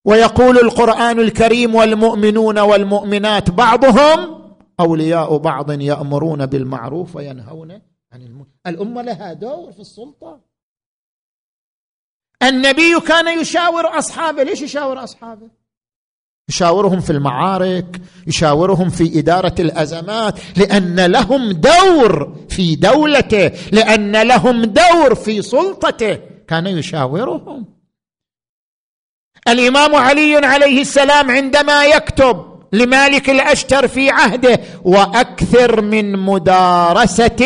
[0.05, 4.41] ويقول القرآن الكريم والمؤمنون والمؤمنات بعضهم
[4.79, 7.71] أولياء بعض يأمرون بالمعروف وينهون
[8.11, 8.51] عن المنكر.
[8.67, 10.54] الأمة لها دور في السلطة.
[12.43, 14.43] النبي كان يشاور أصحابه.
[14.43, 15.47] ليش يشاور أصحابه؟
[16.49, 25.15] يشاورهم في المعارك يشاورهم في إدارة الأزمات لأن لهم دور في دولته لأن لهم دور
[25.15, 26.19] في سلطته.
[26.47, 27.65] كان يشاورهم.
[29.47, 37.37] الإمام علي عليه السلام عندما يكتب لمالك الأشتر في عهده وأكثر من مدارسة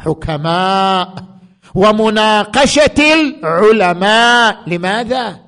[0.00, 1.35] الحكماء.
[1.76, 4.68] ومناقشة العلماء.
[4.68, 5.40] لماذا؟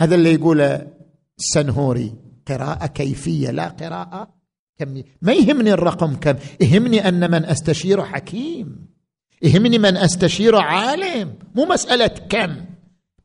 [0.00, 0.86] هذا اللي يقوله
[1.38, 2.12] السنهوري
[2.48, 4.28] قراءة كيفية لا قراءة
[4.78, 8.86] كمية ما يهمني الرقم كم يهمني أن من أستشير حكيم.
[9.42, 11.34] يهمني من أستشير عالم.
[11.54, 12.56] مو مسألة كم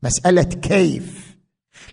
[0.03, 1.37] مسألة كيف.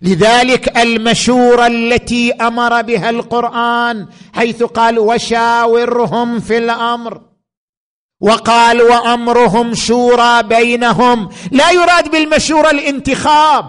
[0.01, 7.36] لذلك المشورة التي أمر بها القرآن حيث قال وشاورهم في الأمر
[8.21, 11.29] وقال وأمرهم شورى بينهم.
[11.51, 13.65] لا يراد بالمشورة الانتخاب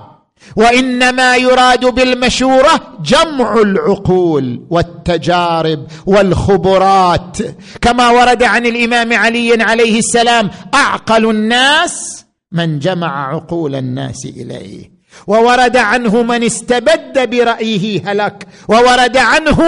[0.56, 7.38] وإنما يراد بالمشورة جمع العقول والتجارب والخبرات.
[7.80, 14.98] كما ورد عن الإمام علي عليه السلام أعقل الناس من جمع عقول الناس إليه.
[15.26, 18.48] وورد عنه من استبد برأيه هلك.
[18.68, 19.60] وورد عنه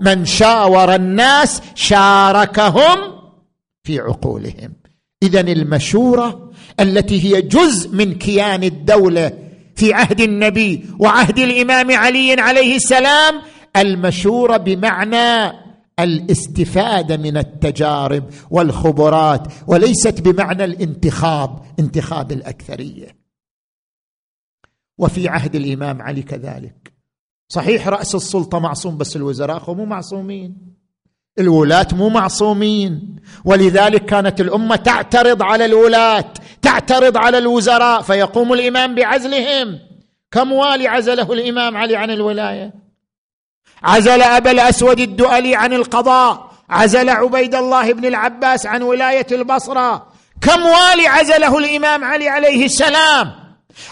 [0.00, 3.19] من شاور الناس شاركهم
[3.82, 4.72] في عقولهم.
[5.22, 6.50] اذا المشورة
[6.80, 9.38] التي هي جزء من كيان الدولة
[9.76, 13.42] في عهد النبي وعهد الإمام علي عليه السلام
[13.76, 15.52] المشورة بمعنى
[16.00, 23.16] الاستفادة من التجارب والخبرات وليست بمعنى الانتخاب انتخاب الأكثرية.
[24.98, 26.92] وفي عهد الإمام علي كذلك.
[27.48, 30.79] صحيح رأس السلطة معصوم بس الوزراء مو معصومين.
[31.38, 33.16] الولاة مو معصومين.
[33.44, 36.24] ولذلك كانت الأمة تعترض على الولاة
[36.62, 39.78] تعترض على الوزراء فيقوم الإمام بعزلهم.
[40.30, 42.72] كم والي عزله الإمام علي عن الولاية؟
[43.82, 50.06] عزل أبا الأسود الدؤلي عن القضاء عزل عبيد الله بن العباس عن ولاية البصرة.
[50.40, 53.32] كم والي عزله الإمام علي عليه السلام؟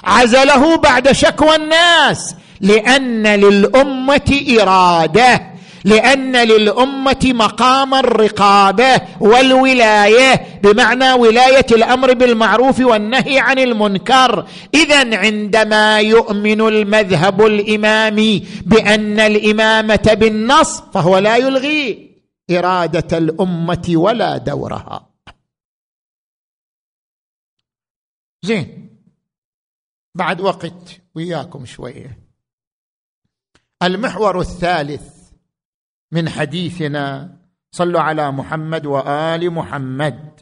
[0.05, 5.58] عزله بعد شكوى الناس لأن للأمة إرادة.
[5.85, 14.49] لأن للأمة مقام الرقابة والولاية بمعنى ولاية الأمر بالمعروف والنهي عن المنكر.
[14.75, 22.09] اذا عندما يؤمن المذهب الإمامي بأن الإمامة بالنص فهو لا يلغي
[22.51, 25.09] إرادة الأمة ولا دورها.
[28.43, 28.89] زين
[30.15, 32.19] بعد وقت وياكم شوية.
[33.83, 35.18] المحور الثالث
[36.13, 37.37] من حديثنا
[37.71, 40.38] صلوا على محمد وآل محمد.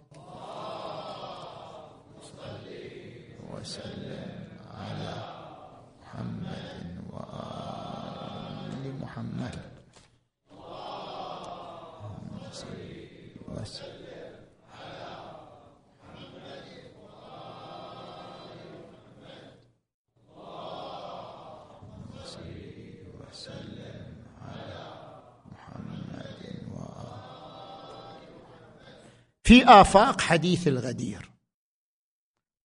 [29.46, 31.30] في آفاق حديث الغدير.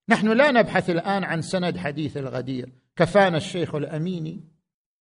[0.10, 2.70] نحن لا نبحث الآن عن سند حديث الغدير.
[2.96, 4.44] كفانا الشيخ الأميني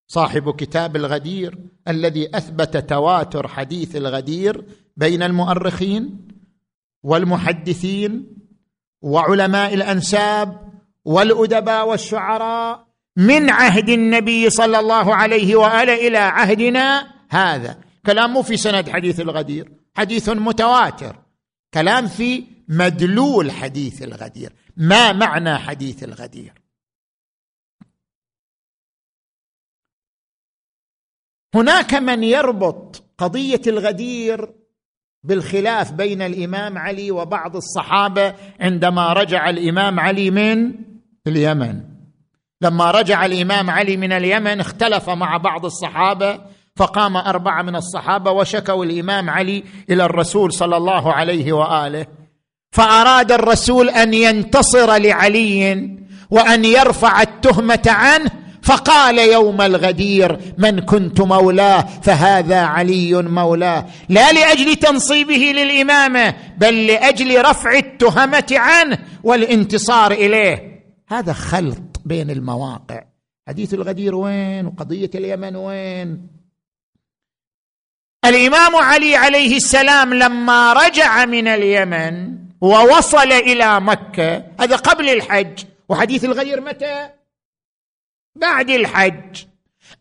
[0.07, 1.59] صاحب كتاب الغدير
[1.89, 4.65] الذي أثبت تواتر حديث الغدير
[4.97, 6.29] بين المؤرخين
[7.03, 8.37] والمحدثين
[9.03, 10.73] وعلماء الأنساب
[11.05, 17.81] والأدباء والشعراء من عهد النبي صلى الله عليه وآله إلى عهدنا هذا.
[18.07, 19.73] كلام مو في سند حديث الغدير.
[19.97, 21.30] حديث متواتر.
[21.75, 24.53] كلام في مدلول حديث الغدير.
[24.77, 26.53] ما معنى حديث الغدير؟
[31.55, 34.55] هناك من يربط قضية الغدير
[35.23, 40.75] بالخلاف بين الإمام علي وبعض الصحابة عندما رجع الإمام علي من
[41.27, 41.85] اليمن.
[42.61, 46.50] لما رجع الإمام علي من اليمن اختلف مع بعض الصحابة
[46.81, 52.07] فقام أربعة من الصحابة وشكوا الإمام علي إلى الرسول صلى الله عليه وآله.
[52.73, 55.91] فأراد الرسول أن ينتصر لعلي
[56.31, 58.31] وأن يرفع التهمة عنه
[58.63, 63.87] فقال يوم الغدير من كنت مولاه فهذا علي مولاه.
[64.09, 70.85] لا لأجل تنصيبه للإمامة بل لأجل رفع التهمة عنه والانتصار إليه.
[71.09, 73.03] هذا خلط بين المواقع.
[73.49, 76.40] حديث الغدير وين؟ وقضية اليمن وين؟
[78.25, 86.25] الإمام علي عليه السلام لما رجع من اليمن ووصل إلى مكة هذا قبل الحج وحديث
[86.25, 87.11] الغدير متى؟
[88.37, 89.45] بعد الحج.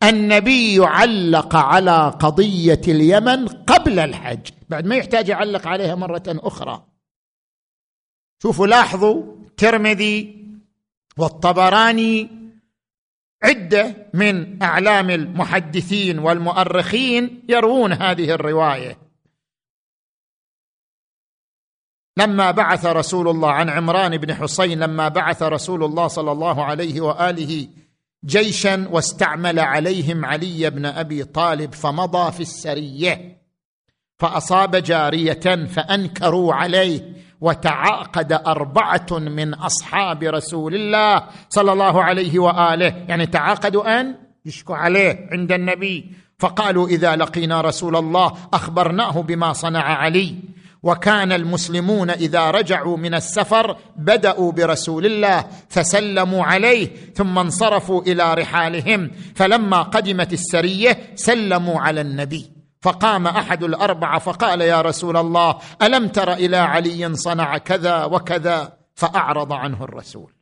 [0.03, 6.83] النبي علق على قضية اليمن قبل الحج بعد ما يحتاج يعلق عليها مرة أخرى.
[8.43, 10.45] شوفوا لاحظوا الترمذي
[11.17, 12.38] والطبراني
[13.43, 18.97] عدة من أعلام المحدثين والمؤرخين يروون هذه الرواية.
[22.17, 27.01] لما بعث رسول الله عن عمران بن حسين لما بعث رسول الله صلى الله عليه
[27.01, 27.67] وآله
[28.25, 33.41] جيشا واستعمل عليهم علي بن أبي طالب فمضى في السرية
[34.19, 43.05] فأصاب جارية فأنكروا عليه وتعاقد أربعة من أصحاب رسول الله صلى الله عليه وآله.
[43.07, 44.15] يعني تعاقدوا أن
[44.45, 46.11] يشكوا عليه عند النبي.
[46.39, 50.35] فقالوا إذا لقينا رسول الله أخبرناه بما صنع علي.
[50.83, 59.11] وكان المسلمون إذا رجعوا من السفر بدأوا برسول الله فسلموا عليه ثم انصرفوا إلى رحالهم.
[59.35, 62.58] فلما قدمت السرية سلموا على النبي.
[62.81, 69.53] فقام أحد الأربعة فقال يا رسول الله ألم تر إلى علي صنع كذا وكذا؟ فأعرض
[69.53, 70.33] عنه الرسول.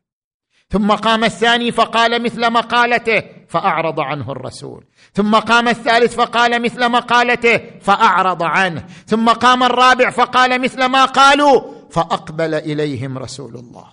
[0.70, 4.86] ثم قام الثاني فقال مثل مقالته فأعرض عنه الرسول.
[5.14, 8.86] ثم قام الثالث فقال مثل مقالته فأعرض عنه.
[9.08, 13.86] ثم قام الرابع فقال مثل ما قالوا فأقبل إليهم رسول الله.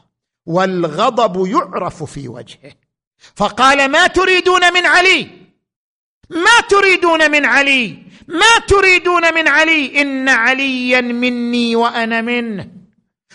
[0.46, 2.72] والغضب يعرف في وجهه.
[3.36, 5.43] فقال ما تريدون من علي؟
[6.30, 7.98] ما تريدون من علي.
[8.28, 10.00] ما تريدون من علي.
[10.00, 12.70] إن عليا مني وأنا منه.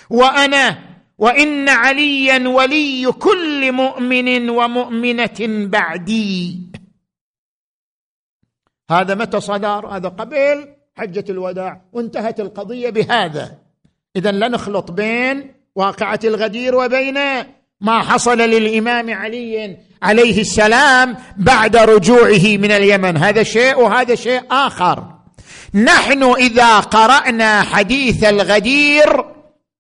[0.10, 0.80] وأنا
[1.18, 6.60] وإن عليا ولي كل مؤمن ومؤمنة بعدي.
[8.92, 11.82] هذا متى صدر؟ هذا قبل حجة الوداع.
[11.94, 13.58] وانتهت القضية بهذا.
[14.16, 17.18] اذا لا نخلط بين واقعة الغدير وبين
[17.82, 23.18] ما حصل للإمام علي عليه السلام بعد رجوعه من اليمن.
[23.18, 25.20] هذا شيء وهذا شيء آخر.
[25.74, 29.26] نحن إذا قرأنا حديث الغدير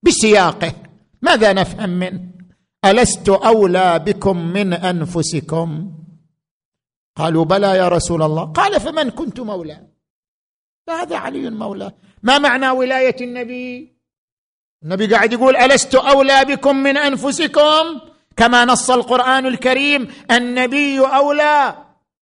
[0.04, 0.74] بسياقه
[1.22, 2.20] ماذا نفهم منه
[2.86, 5.91] ألست أولى بكم من أنفسكم؟
[7.16, 8.43] قالوا بلى يا رسول الله.
[8.43, 9.88] قال فمن كنت مولاه
[10.88, 11.93] فهذا علي مولاه
[12.24, 13.99] ما معنى ولاية النبي؟
[14.84, 18.00] النبي قاعد يقول ألست أولى بكم من أنفسكم؟
[18.38, 21.76] كما نص القرآن الكريم النبي أولى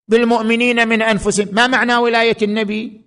[0.07, 1.47] بالمؤمنين من أنفسهم.
[1.51, 3.01] ما معنى ولاية النبي؟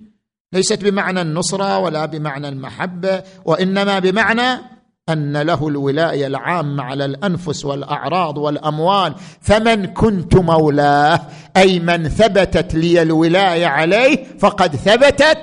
[0.53, 4.61] ليست بمعنى النصرة ولا بمعنى المحبة وإنما بمعنى
[5.09, 9.15] أن له الولاية العامة على الأنفس والأعراض والأموال.
[9.41, 11.21] فمن كنت مولاه
[11.57, 15.39] أي من ثبتت لي الولاية عليه فقد ثبتت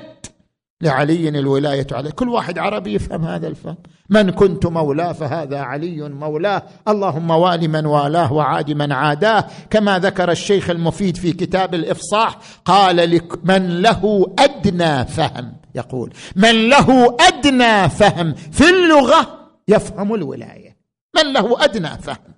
[0.82, 3.78] لعلي الولاية عليه كل واحد عربي يفهم هذا الفهم.
[4.10, 6.64] من كنت مولاه فهذا علي مولاه.
[6.88, 9.48] اللهم وال من والاه وعاد من عاداه.
[9.70, 15.54] كما ذكر الشيخ المفيد في كتاب الإفصاح قال من له أدنى فهم.
[15.76, 18.34] يقول من له أدنى فهم.
[18.34, 20.78] في اللغة يفهم الولاية.
[21.16, 22.34] من له أدنى فهم.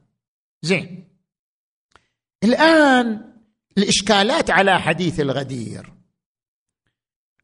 [0.62, 1.04] زين.
[2.44, 3.22] الآن
[3.78, 5.99] الإشكالات على حديث الغدير.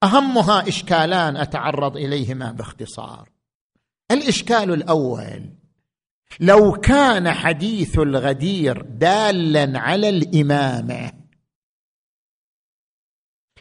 [0.05, 3.29] أهمها إشكالان أتعرض إليهما باختصار.
[4.11, 5.49] الإشكال الأول
[6.39, 11.11] لو كان حديث الغدير دالا على الإمامة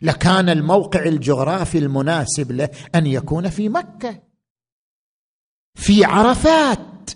[0.02, 4.22] لكان الموقع الجغرافي المناسب له أن يكون في مكة
[5.74, 7.10] في عرفات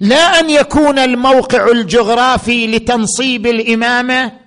[0.00, 4.43] لا أن يكون الموقع الجغرافي لتنصيب الإمامة.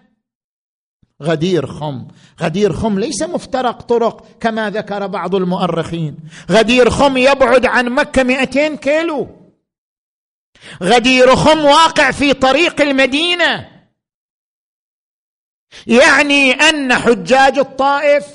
[1.23, 2.07] غدير خم.
[2.41, 6.17] غدير خم ليس مفترق طرق كما ذكر بعض المؤرخين.
[6.51, 9.27] غدير خم يبعد عن مكة 200 كيلو.
[10.83, 13.67] غدير خم واقع في طريق المدينة.
[15.87, 18.25] يعني أن حجاج الطائف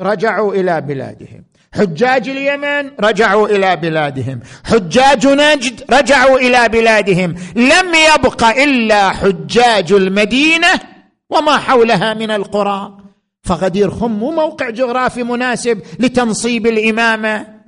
[0.00, 1.44] رجعوا إلى بلادهم.
[1.74, 4.40] حجاج اليمن رجعوا إلى بلادهم.
[4.64, 7.34] حجاج نجد رجعوا إلى بلادهم.
[7.56, 10.91] لم يبق إلا حجاج المدينة
[11.32, 12.98] وما حولها من القرى
[13.42, 17.62] فغدير خم مو موقع جغرافي مناسب لتنصيب الإمامة.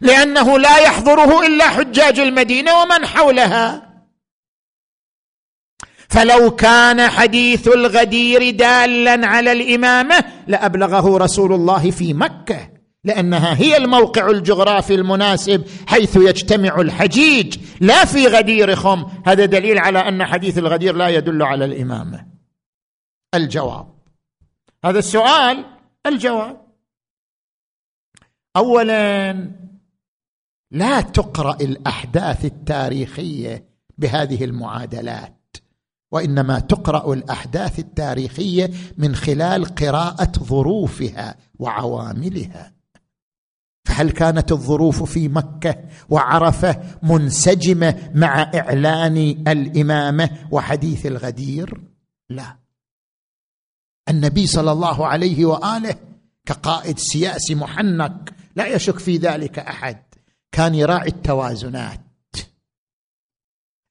[0.00, 3.88] لأنه لا يحضره إلا حجاج المدينة ومن حولها.
[6.08, 12.70] فلو كان حديث الغدير دالا على الإمامة لأبلغه رسول الله في مكة
[13.04, 19.06] لأنها هي الموقع الجغرافي المناسب حيث يجتمع الحجيج لا في غدير خم.
[19.26, 22.37] هذا دليل على أن حديث الغدير لا يدل على الإمامة.
[23.34, 23.94] الجواب.
[24.84, 25.64] هذا السؤال
[26.06, 26.68] الجواب.
[28.56, 29.32] اولا
[30.70, 33.68] لا تقرأ الأحداث التاريخية
[33.98, 35.56] بهذه المعادلات
[36.12, 42.72] وإنما تقرأ الأحداث التاريخية من خلال قراءة ظروفها وعواملها.
[43.84, 49.16] فهل كانت الظروف في مكة وعرفة منسجمة مع إعلان
[49.48, 51.80] الإمامة وحديث الغدير؟
[52.30, 52.67] لا.
[54.10, 55.94] النبي صلى الله عليه وآله
[56.46, 59.96] كقائد سياسي محنك لا يشك في ذلك أحد.
[60.52, 62.00] كان يراعي التوازنات.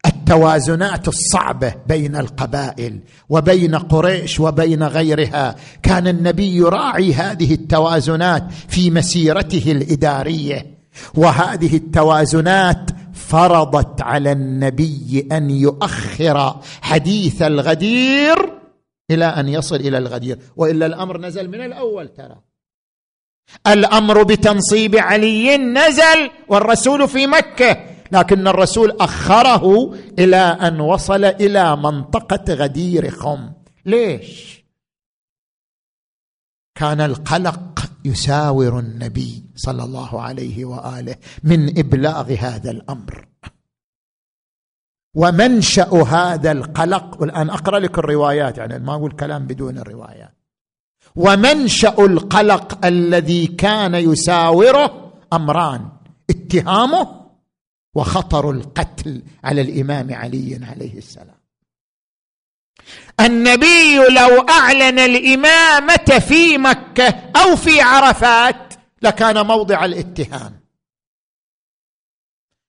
[0.06, 3.00] التوازنات الصعبة بين القبائل
[3.30, 5.56] وبين قريش وبين غيرها.
[5.84, 10.78] كان النبي يراعي هذه التوازنات في مسيرته الإدارية
[11.16, 18.58] وهذه التوازنات فرضت على النبي أن يؤخر حديث الغدير
[19.12, 20.40] إلى أن يصل إلى الغدير.
[20.56, 22.42] وإلا الأمر نزل من الأول ترى.
[23.68, 27.98] الأمر بتنصيب علي نزل والرسول في مكة.
[28.12, 33.52] لكن الرسول أخره إلى أن وصل إلى منطقة غدير خم
[33.86, 34.64] ليش؟
[36.76, 43.28] كان القلق يساور النبي صلى الله عليه وآله من إبلاغ هذا الأمر.
[45.22, 47.22] ومنشأ هذا القلق.
[47.22, 50.34] والآن أقرأ لك الروايات يعني ما أقول كلام بدون الروايات
[51.16, 55.90] ومنشأ القلق الذي كان يساوره أمران
[56.30, 57.28] اتهامه
[57.96, 61.38] وخطر القتل على الإمام علي عليه السلام.
[63.20, 70.60] النبي لو أعلن الإمامة في مكة أو في عرفات لكان موضع الاتهام.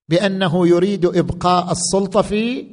[0.09, 2.67] بأنه يريد إبقاء السلطة في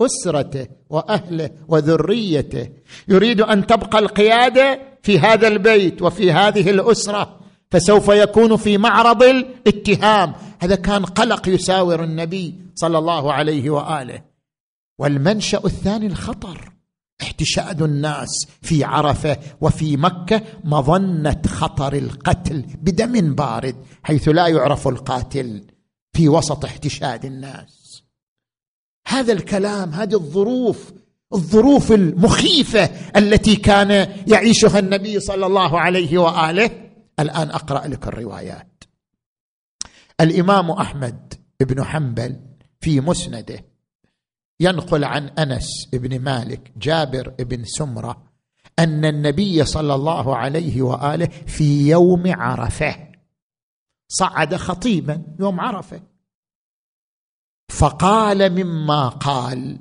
[0.00, 2.68] أسرته وأهله وذريته.
[3.08, 7.40] يريد أن تبقى القيادة في هذا البيت وفي هذه الأسرة.
[7.70, 10.32] فسوف يكون في معرض الاتهام.
[10.60, 14.22] هذا كان قلق يساور النبي صلى الله عليه وآله.
[14.98, 16.72] والمنشأ الثاني الخطر.
[17.22, 25.73] احتشاد الناس في عرفة وفي مكة مظنة خطر القتل بدم بارد حيث لا يعرف القاتل.
[26.14, 28.02] في وسط احتشاد الناس.
[29.06, 30.92] هذا الكلام هذه الظروف
[31.34, 32.84] الظروف المخيفة
[33.16, 33.90] التي كان
[34.28, 36.70] يعيشها النبي صلى الله عليه وآله.
[37.20, 38.84] الآن أقرأ لك الروايات.
[40.20, 42.40] الإمام أحمد بن حنبل
[42.80, 43.64] في مسنده
[44.60, 48.22] ينقل عن أنس بن مالك جابر بن سمرة
[48.78, 52.96] أن النبي صلى الله عليه وآله في يوم عرفة
[54.18, 56.00] صعد خطيبا يوم عرفة.
[57.68, 59.78] فقال مما قال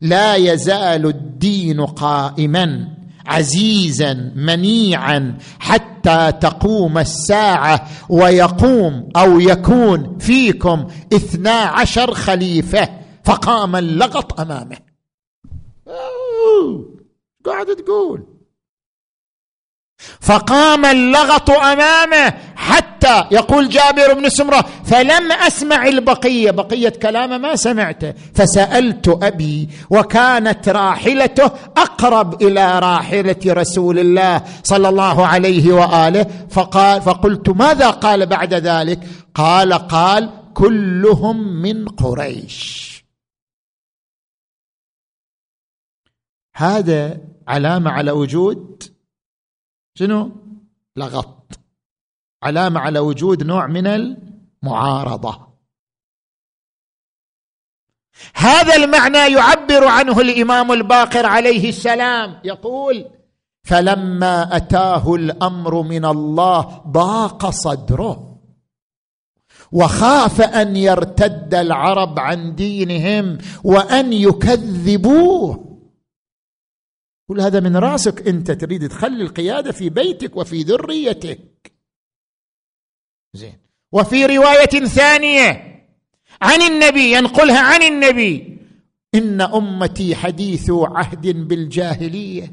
[0.00, 2.88] لا يزال الدين قائما
[3.26, 12.88] عزيزا منيعا حتى تقوم الساعة ويقوم أو يكون فيكم اثنا عشر خليفة
[13.24, 14.76] فقام اللغط أمامه.
[17.44, 18.31] قاعد تقول.
[20.20, 26.50] فقام اللغط أمامه حتى يقول جابر بن سمرة فلم أسمع البقية.
[26.50, 28.14] بقية كلامه ما سمعته.
[28.34, 31.44] فسألت أبي وكانت راحلته
[31.76, 36.26] أقرب إلى راحلة رسول الله صلى الله عليه وآله.
[36.50, 39.00] فقال فقلت ماذا قال بعد ذلك؟
[39.34, 42.82] قال قال كلهم من قريش.
[46.56, 48.91] هذا علامة على وجود
[49.94, 50.30] شنو؟
[50.96, 51.60] لغط.
[52.42, 55.52] علامة على وجود نوع من المعارضة.
[58.34, 62.40] هذا المعنى يعبر عنه الإمام الباقر عليه السلام.
[62.44, 63.10] يقول
[63.64, 68.38] فلما أتاه الأمر من الله ضاق صدره
[69.72, 75.71] وخاف أن يرتد العرب عن دينهم وأن يكذبوه.
[77.32, 78.28] كل هذا من رأسك.
[78.28, 81.72] أنت تريد تخلي القيادة في بيتك وفي ذريتك.
[83.34, 83.58] زين.
[83.92, 85.72] وفي رواية ثانية.
[86.42, 88.58] عن النبي ينقلها عن النبي.
[89.14, 92.52] إن أمتي حديث عهد بالجاهلية.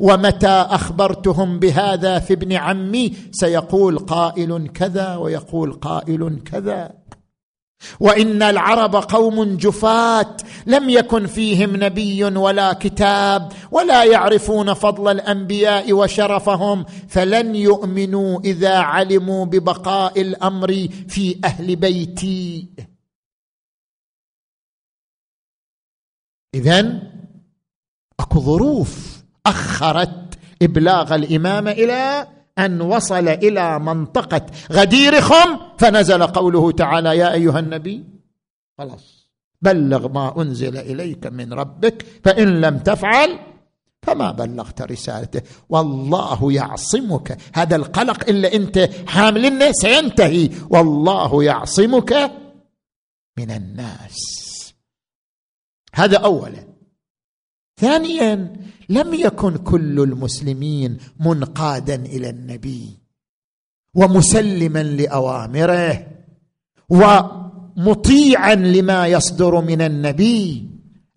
[0.00, 6.99] ومتى أخبرتهم بهذا في ابن عمي؟ سيقول قائل كذا ويقول قائل كذا.
[8.00, 16.84] وإن العرب قوم جفاة لم يكن فيهم نبي ولا كتاب ولا يعرفون فضل الأنبياء وشرفهم
[17.08, 22.68] فلن يؤمنوا إذا علموا ببقاء الأمر في أهل بيتي.
[26.54, 27.02] اذا
[28.20, 32.26] أكو ظروف أخرت إبلاغ الامامه إلى
[32.66, 38.04] أن وصل إلى منطقة غدير خم فنزل قوله تعالى يا أيها النبي
[38.78, 39.30] خلاص
[39.62, 43.38] بلغ ما أنزل إليك من ربك فإن لم تفعل
[44.02, 45.42] فما بلغت رسالته.
[45.68, 47.38] والله يعصمك.
[47.54, 52.12] هذا القلق إلا أنت حاملنه سينتهي والله يعصمك
[53.38, 54.16] من الناس.
[55.94, 56.69] هذا اولا.
[57.80, 58.52] ثانيا
[58.88, 62.98] لم يكن كل المسلمين منقادا إلى النبي
[63.94, 66.06] ومسلما لأوامره
[66.88, 70.68] ومطيعا لما يصدر من النبي.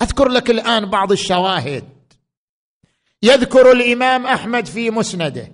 [0.01, 1.83] أذكر لك الآن بعض الشواهد.
[3.23, 5.51] يذكر الإمام أحمد في مسنده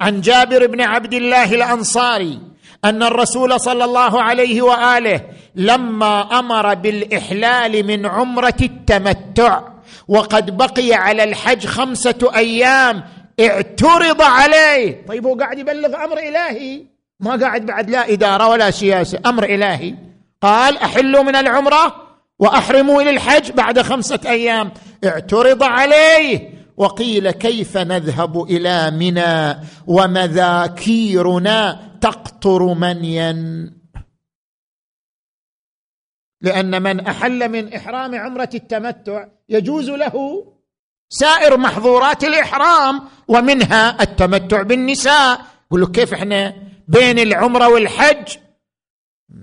[0.00, 2.40] عن جابر بن عبد الله الأنصاري
[2.84, 5.20] أن الرسول صلى الله عليه وآله
[5.54, 9.62] لما أمر بالإحلال من عمرة التمتع
[10.08, 13.04] وقد بقي على الحج خمسة أيام
[13.40, 15.06] اعترض عليه.
[15.08, 16.82] طيب هو قاعد يبلغ أمر إلهي؟
[17.20, 19.94] ما قاعد بعد لا إدارة ولا سياسة أمر إلهي.
[20.42, 21.96] قال أحلوا من العمرة
[22.38, 24.72] وأحرموا إلى الحج بعد خمسة أيام.
[25.04, 26.59] اعترض عليه.
[26.80, 33.32] وقيل كيف نذهب إلى منى ومذاكيرنا تقطر منيا.
[36.40, 40.46] لأن من أحل من إحرام عمرة التمتع يجوز له
[41.08, 45.40] سائر محظورات الإحرام ومنها التمتع بالنساء.
[45.66, 46.54] يقول كيف إحنا
[46.88, 48.36] بين العمرة والحج؟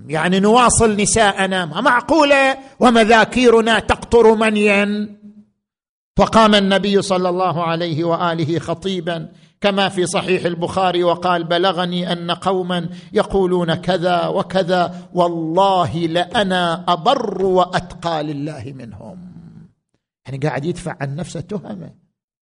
[0.08, 5.17] يعني نواصل نساءنا ما معقولة؟ ومذاكيرنا تقطر منيا.
[6.18, 12.90] فقام النبي صلى الله عليه وآله خطيبا كما في صحيح البخاري وقال بلغني أن قوما
[13.14, 19.28] يقولون كذا وكذا والله لأنا أبر وأتقى لله منهم.
[20.26, 21.94] يعني قاعد يدفع عن نفسه تهمة.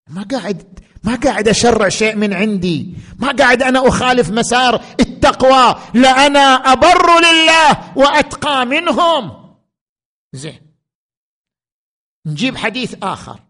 [0.09, 2.95] ما قاعد ما قاعد أشرع شيء من عندي.
[3.19, 5.75] ما قاعد أنا أخالف مسار التقوى.
[5.93, 9.31] لأنا أبر لله وأتقى منهم.
[10.33, 10.59] زين.
[12.25, 13.44] نجيب حديث آخر.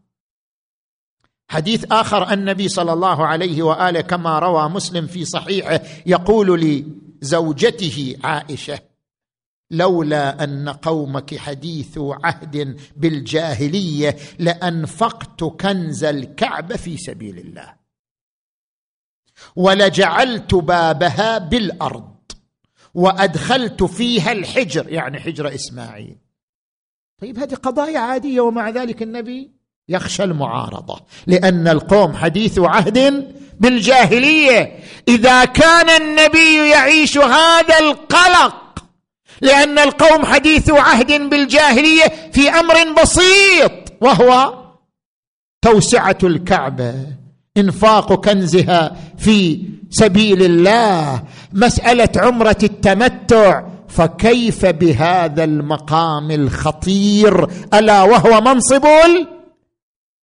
[1.47, 6.83] حديث آخر النبي صلى الله عليه وآله كما روى مسلم في صحيحه يقول
[7.21, 8.79] لزوجته عائشة
[9.71, 17.75] لولا أن قومك حديث عهد بالجاهلية لأنفقت كنز الكعبه في سبيل الله.
[19.55, 22.15] ولجعلت بابها بالأرض
[22.93, 26.17] وأدخلت فيها الحجر يعني حجر إسماعيل.
[27.21, 29.54] طيب هذه قضايا عادية ومع ذلك النبي
[29.89, 33.27] يخشى المعارضة لأن القوم حديث عهد
[33.59, 34.79] بالجاهلية.
[35.07, 38.55] إذا كان النبي يعيش هذا القلق
[39.41, 43.71] لأن القوم حديث عهد بالجاهلية في أمر بسيط
[44.01, 44.53] وهو
[45.61, 46.93] توسعة الكعبة
[47.57, 51.23] إنفاق كنزها في سبيل الله
[51.53, 53.63] مسألة عمرة التمتع.
[53.87, 58.85] فكيف بهذا المقام الخطير؟ ألا وهو منصب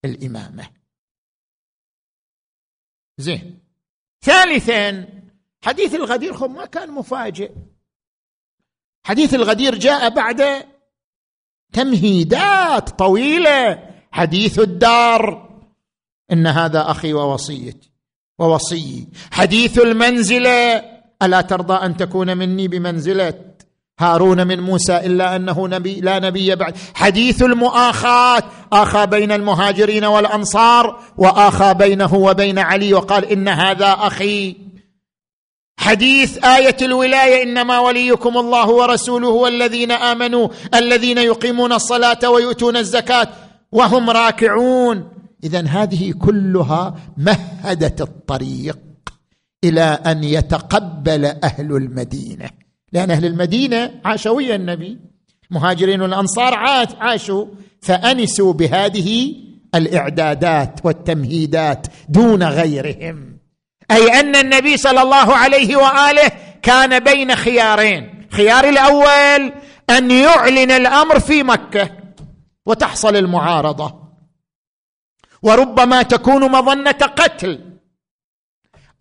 [0.04, 0.70] الإمامة.
[3.18, 3.60] زين.
[4.24, 5.08] ثالثا
[5.64, 7.52] حديث الغدير ما كان مفاجئ.
[9.06, 10.68] حديث الغدير جاء بعد
[11.72, 13.90] تمهيدات طويلة.
[14.12, 15.48] حديث الدار.
[16.32, 17.90] إن هذا أخي ووصيتي
[18.38, 20.92] ووصيي حديث المنزلة.
[21.22, 23.51] ألا ترضى أن تكون مني بمنزلة؟
[24.02, 26.76] هارون من موسى إلا أنه نبي لا نبي بعد.
[26.94, 28.42] حديث المؤاخاه
[28.72, 34.56] اخى بين المهاجرين والأنصار واخى بينه وبين علي وقال إن هذا أخي.
[35.78, 43.28] حديث آية الولاية إنما وليكم الله ورسوله والذين آمنوا الذين يقيمون الصلاة ويؤتون الزكاة
[43.72, 45.08] وهم راكعون.
[45.44, 48.78] اذا هذه كلها مهدت الطريق
[49.64, 52.61] إلى أن يتقبل أهل المدينة.
[52.92, 54.98] لأن أهل المدينة عاشوا ويا النبي.
[55.50, 56.54] المهاجرين والأنصار
[57.00, 57.46] عاشوا.
[57.82, 59.34] فأنسوا بهذه
[59.74, 63.38] الإعدادات والتمهيدات دون غيرهم.
[63.90, 66.32] أي أن النبي صلى الله عليه وآله
[66.62, 68.28] كان بين خيارين.
[68.30, 69.52] خيار الأول
[69.90, 71.90] أن يعلن الأمر في مكة
[72.66, 74.02] وتحصل المعارضة.
[75.42, 77.60] وربما تكون مظنة قتل.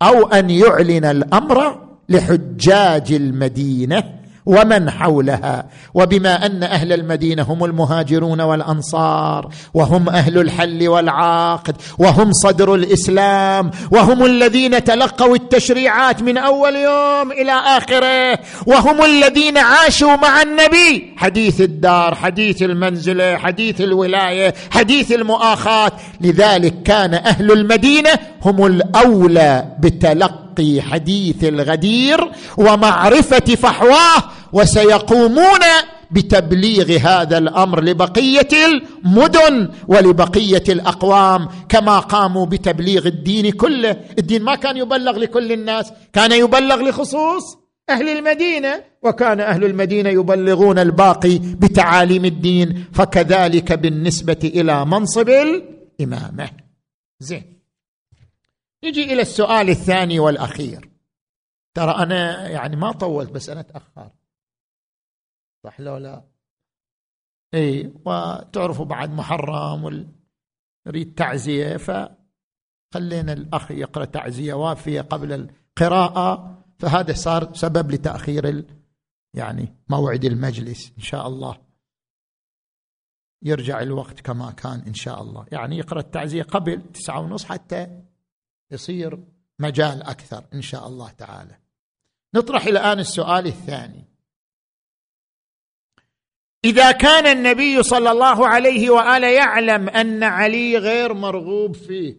[0.02, 9.48] أو أن يعلن الأمر لحجاج المدينة ومن حولها وبما أن أهل المدينة هم المهاجرون والأنصار
[9.74, 17.52] وهم أهل الحل والعقد وهم صدر الإسلام وهم الذين تلقوا التشريعات من أول يوم إلى
[17.52, 21.14] آخره وهم الذين عاشوا مع النبي.
[21.16, 25.92] حديث الدار حديث المنزلة حديث الولاية حديث المؤاخاة.
[26.20, 28.10] لذلك كان أهل المدينة
[28.42, 34.22] هم الأولى بتلقي تلقي حديث الغدير ومعرفة فحواه
[34.52, 35.60] وسيقومون
[36.10, 44.76] بتبليغ هذا الأمر لبقية المدن ولبقية الأقوام كما قاموا بتبليغ الدين كله، الدين ما كان
[44.76, 47.58] يبلغ لكل الناس، كان يبلغ لخصوص
[47.90, 56.50] أهل المدينة وكان أهل المدينة يبلغون الباقي بتعاليم الدين فكذلك بالنسبة إلى منصب الإمامة.
[57.20, 57.51] زين
[58.84, 60.90] نجي إلى السؤال الثاني والأخير
[61.74, 64.10] ترى أنا يعني ما طولت بس أنا أتأخر
[65.64, 66.24] صح لو لا
[67.54, 70.12] إي وتعرفوا بعد محرم.
[70.86, 78.66] نريد تعزية فخلينا الأخ يقرأ تعزية وافية قبل القراءة فهذا صار سبب لتأخير.
[79.34, 81.58] يعني موعد المجلس إن شاء الله
[83.44, 88.02] يرجع الوقت كما كان إن شاء الله يعني يقرأ التعزية قبل تسعة ونص حتى
[88.72, 89.18] يصير
[89.58, 91.58] مجال أكثر إن شاء الله تعالى.
[92.34, 94.04] نطرح الان السؤال الثاني.
[96.64, 102.16] إذا كان النبي صلى الله عليه وآله يعلم أن علي غير مرغوب فيه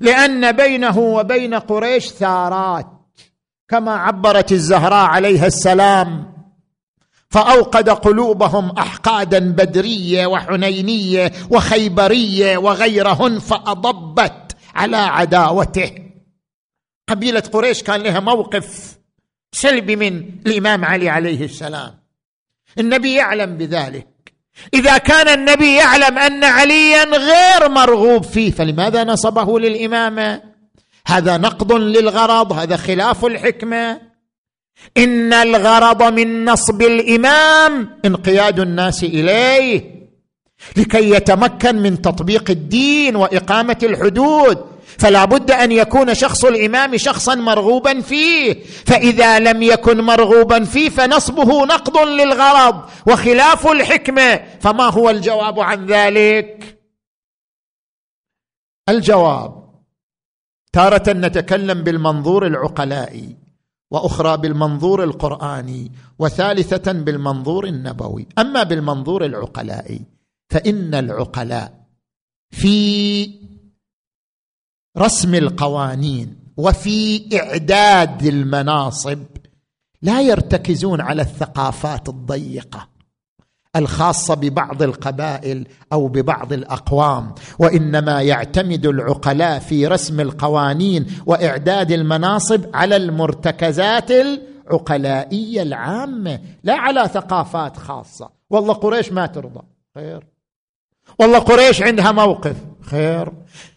[0.00, 2.86] لأن بينه وبين قريش ثارات
[3.68, 6.39] كما عبرت الزهراء عليها السلام
[7.30, 15.92] فأوقد قلوبهم أحقادا بدرية وحنينية وخيبرية وغيرهن فأضبت على عداوته.
[17.08, 18.98] قبيلة قريش كان لها موقف
[19.52, 22.00] سلبي من الإمام علي عليه السلام.
[22.78, 24.06] النبي يعلم بذلك.
[24.74, 30.42] إذا كان النبي يعلم أن عليا غير مرغوب فيه فلماذا نصبه للإمامة؟
[31.06, 34.09] هذا نقض للغرض هذا خلاف الحكمة.
[34.96, 40.00] إن الغرض من نصب الإمام انقياد الناس إليه
[40.76, 44.58] لكي يتمكن من تطبيق الدين وإقامة الحدود.
[44.98, 48.64] فلا بد أن يكون شخص الإمام شخصا مرغوبا فيه.
[48.86, 54.40] فإذا لم يكن مرغوبا فيه فنصبه نقض للغرض وخلاف الحكمة.
[54.60, 56.78] فما هو الجواب عن ذلك؟
[58.88, 59.70] الجواب
[60.72, 63.39] تارة نتكلم بالمنظور العقلائي.
[63.90, 68.26] وأخرى بالمنظور القرآني وثالثة بالمنظور النبوي.
[68.38, 70.00] أما بالمنظور العقلائي
[70.48, 71.86] فإن العقلاء
[72.50, 73.30] في
[74.98, 79.24] رسم القوانين وفي إعداد المناصب
[80.02, 82.89] لا يرتكزون على الثقافات الضيقة.
[83.76, 92.96] الخاصة ببعض القبائل أو ببعض الأقوام وإنما يعتمد العقلاء في رسم القوانين وإعداد المناصب على
[92.96, 98.30] المرتكزات العقلائية العامة لا على ثقافات خاصة.
[98.50, 99.62] والله قريش ما ترضى.
[99.94, 100.26] خير.
[101.18, 102.56] والله قريش عندها موقف.
[102.80, 103.32] خير.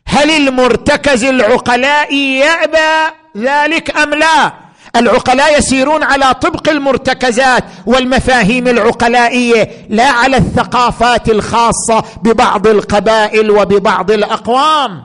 [0.08, 4.63] هل المرتكز العقلائي يأبى ذلك أم لا؟
[4.96, 15.04] العقلاء يسيرون على طبق المرتكزات والمفاهيم العقلائية لا على الثقافات الخاصة ببعض القبائل وببعض الأقوام.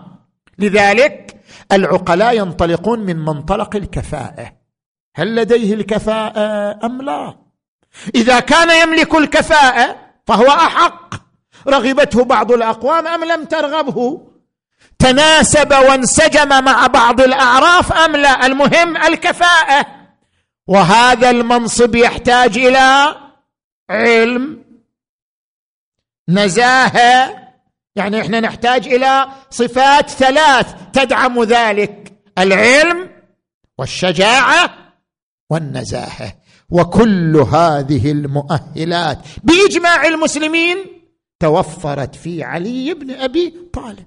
[0.59, 1.37] لذلك
[1.73, 4.53] العقلاء ينطلقون من منطلق الكفاءة.
[5.17, 7.37] هل لديه الكفاءة أم لا؟
[8.15, 11.15] إذا كان يملك الكفاءة فهو أحق.
[11.69, 14.28] رغبته بعض الأقوام أم لم ترغبه؟
[14.99, 19.87] تناسب وانسجم مع بعض الأعراف أم لا؟ المهم الكفاءة.
[20.67, 23.17] وهذا المنصب يحتاج إلى
[23.91, 24.65] علم
[26.29, 27.35] نزاهة
[27.97, 33.11] يعني إحنا نحتاج إلى صفات ثلاث تدعم ذلك العلم
[33.79, 34.71] والشجاعة
[35.51, 36.33] والنزاهة.
[36.71, 40.79] وكل هذه المؤهلات بإجماع المسلمين
[41.41, 44.07] توفرت في علي بن أبي طالب.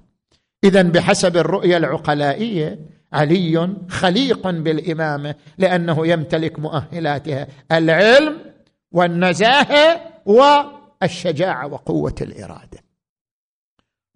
[0.64, 2.78] اذا بحسب الرؤية العقلائية
[3.12, 8.54] علي خليق بالإمامة لأنه يمتلك مؤهلاتها العلم
[8.92, 12.78] والنزاهة والشجاعة وقوة الإرادة.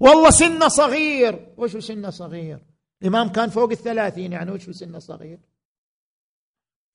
[0.00, 1.54] والله سن صغير.
[1.56, 2.58] وش سن صغير؟
[3.02, 5.38] الإمام كان فوق الثلاثين يعني وش سن صغير؟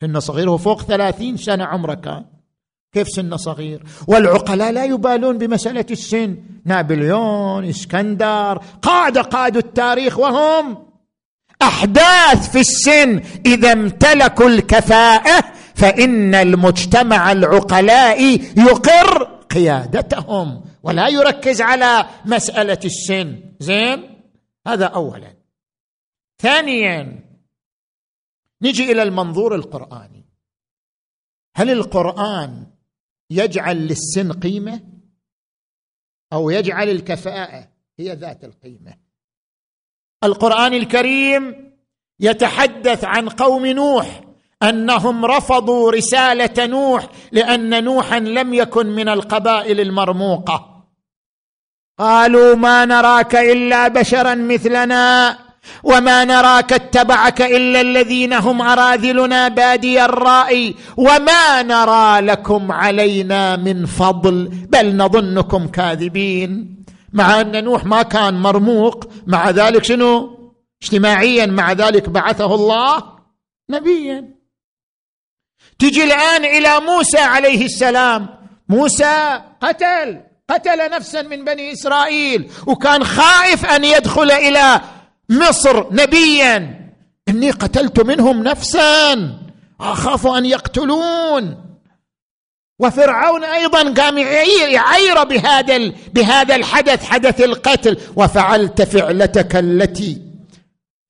[0.02, 2.26] سن صغير هو فوق ثلاثين سنة عمره كان.
[2.94, 6.38] كيف سن صغير؟ والعقلاء لا يبالون بمسألة السن.
[6.66, 10.88] نابليون اسكندر قادة قادوا التاريخ وهم
[11.62, 13.22] أحداث في السن.
[13.46, 15.44] إذا امتلكوا الكفاءة
[15.76, 23.40] فإن المجتمع العقلائي يقر قيادتهم ولا يركز على مسألة السن.
[23.60, 24.24] زين؟
[24.68, 25.34] هذا أولا.
[26.42, 27.20] ثانيا
[28.62, 30.26] نجي إلى المنظور القرآني.
[31.56, 32.66] هل القرآن
[33.32, 34.82] يجعل للسن قيمة
[36.34, 37.68] أو يجعل الكفاءة
[38.00, 38.94] هي ذات القيمة.
[40.24, 41.72] القرآن الكريم
[42.20, 44.22] يتحدث عن قوم نوح
[44.64, 50.88] أنهم رفضوا رسالة نوح لأن نوحا لم يكن من القبائل المرموقة.
[52.00, 55.38] قالوا ما نراك إلا بشرا مثلنا.
[55.84, 64.50] وما نراك اتبعك إلا الذين هم أراذلنا بادي الرأي وما نرى لكم علينا من فضل
[64.70, 66.84] بل نظنكم كاذبين.
[67.14, 70.38] مع أن نوح ما كان مرموق مع ذلك شنو؟
[70.84, 73.04] اجتماعيا مع ذلك بعثه الله
[73.70, 74.36] نبيا.
[75.80, 78.30] تجي الآن إلى موسى عليه السلام.
[78.70, 84.82] موسى قتل قتل نفسا من بني إسرائيل وكان خائف أن يدخل إلى
[85.32, 86.82] مصر نبيا.
[87.30, 89.14] إني قتلت منهم نفسا.
[89.82, 91.66] أخاف أن يقتلون.
[92.80, 97.98] وفرعون أيضا قام يعير بهذا بهذا الحدث حدث القتل.
[98.16, 100.22] وفعلت فعلتك التي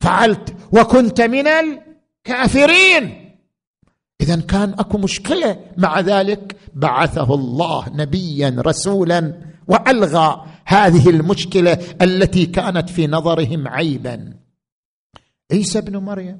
[0.03, 0.55] فعلت.
[0.71, 3.35] وكنت من الكافرين.
[4.21, 6.55] اذا كان أكو مشكلة مع ذلك.
[6.73, 9.50] بعثه الله نبيا رسولا.
[9.67, 14.33] وألغى هذه المشكلة التي كانت في نظرهم عيبا.
[15.51, 16.39] عيسى بن مريم.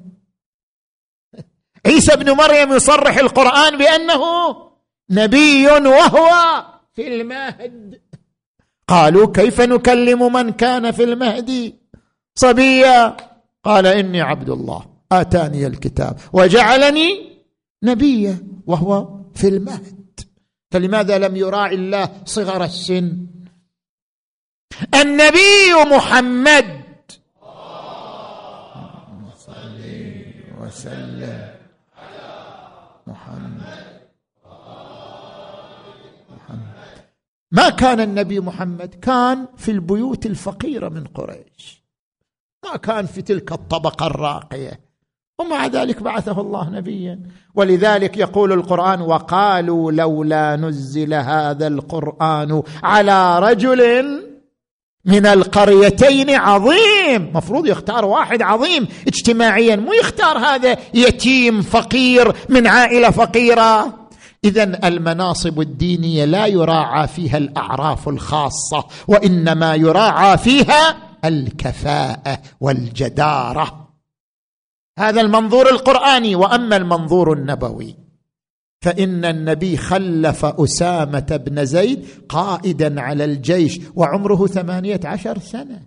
[1.86, 4.22] عيسى بن مريم يصرح القرآن بأنه
[5.10, 6.30] نبي وهو
[6.94, 8.00] في المهد.
[8.88, 11.72] قالوا كيف نكلم من كان في المهد؟
[12.34, 13.16] صبيا.
[13.64, 14.86] قال إني عبد الله.
[15.12, 16.16] آتاني الكتاب.
[16.32, 17.32] وجعلني
[17.82, 20.01] نبيا وهو في المهد.
[20.72, 23.26] فلماذا لم يراعي الله صغر السن؟
[24.94, 26.82] النبي محمد.
[30.60, 31.54] وسلم
[33.06, 34.00] محمد
[36.30, 37.04] محمد
[37.50, 41.82] ما كان النبي محمد؟ كان في البيوت الفقيرة من قريش.
[42.64, 44.91] ما كان في تلك الطبقة الراقية.
[45.40, 47.20] ومع ذلك بعثه الله نبيا.
[47.54, 54.04] ولذلك يقول القرآن وقالوا لولا نزل هذا القرآن على رجل
[55.04, 57.30] من القريتين عظيم.
[57.34, 58.88] مفروض يختار واحد عظيم.
[59.06, 64.02] اجتماعيا مو يختار هذا يتيم فقير من عائلة فقيرة.
[64.44, 73.81] اذا المناصب الدينية لا يراعى فيها الأعراف الخاصة وإنما يراعى فيها الكفاءة والجدارة.
[74.98, 77.96] هذا المنظور القرآني وأما المنظور النبوي.
[78.82, 85.82] فإن النبي خلف أسامة بن زيد قائدا على الجيش وعمره ثمانية عشر سنة.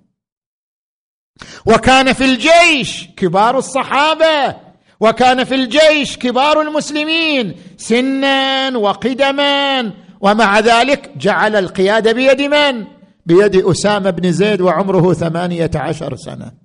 [1.66, 4.56] وكان في الجيش كبار الصحابة
[5.00, 9.92] وكان في الجيش كبار المسلمين سنا وقدما.
[10.22, 12.86] ومع ذلك جعل القياده بيد من؟
[13.26, 16.65] بيد أسامة بن زيد وعمره ثمانية عشر سنة.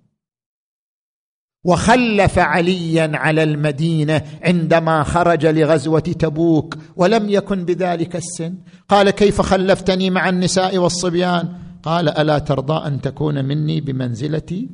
[1.64, 8.54] وخلف عليا على المدينة عندما خرج لغزوة تبوك ولم يكن بذلك السن.
[8.88, 11.48] قال كيف خلفتني مع النساء والصبيان؟
[11.82, 14.68] قال ألا ترضى أن تكون مني بمنزلتي؟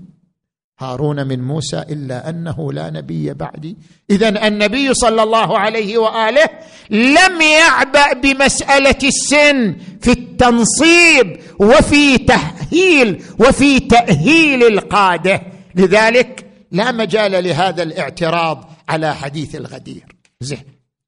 [0.79, 3.77] هارون من موسى إلا أنه لا نبي بعدي.
[4.11, 6.49] اذا النبي صلى الله عليه وآله
[6.91, 15.43] لم يعبأ بمسألة السن في التنصيب وفي تاهيل وفي تأهيل القادة.
[15.75, 20.17] لذلك لا مجال لهذا الاعتراض على حديث الغدير.
[20.41, 20.65] زين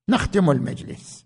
[0.09, 1.24] نختم المجلس.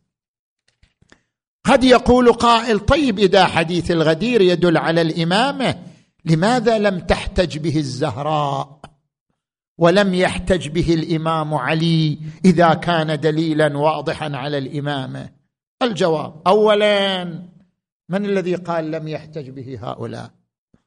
[1.65, 5.83] قد يقول قائل طيب إذا حديث الغدير يدل على الإمامة
[6.25, 8.81] لماذا لم تحتج به الزهراء؟
[9.79, 15.31] ولم يحتج به الإمام علي إذا كان دليلا واضحا على الإمامة؟
[15.83, 17.25] الجواب اولا
[18.09, 20.31] من الذي قال لم يحتج به هؤلاء؟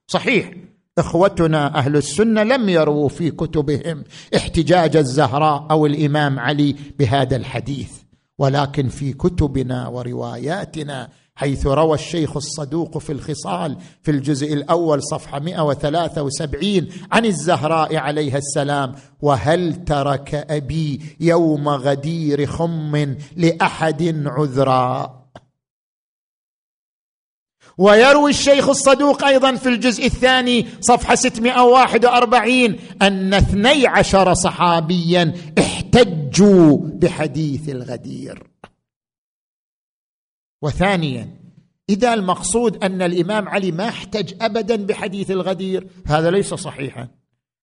[0.07, 0.51] صحيح.
[0.97, 4.03] إخوتنا أهل السنة لم يروا في كتبهم
[4.35, 7.91] احتجاج الزهراء أو الإمام علي بهذا الحديث
[8.37, 16.87] ولكن في كتبنا ورواياتنا حيث روى الشيخ الصدوق في الخصال في الجزء الأول صفحة 173
[17.11, 25.24] عن الزهراء عليها السلام وهل ترك أبي يوم غدير خم لأحد عذرا
[27.77, 37.69] ويروي الشيخ الصدوق أيضا في الجزء الثاني صفحة 641 أن اثني عشر صحابيا احتجوا بحديث
[37.69, 38.43] الغدير.
[40.61, 41.29] وثانيا
[41.89, 47.07] إذا المقصود أن الإمام علي ما احتج ابدا بحديث الغدير هذا ليس صحيحا.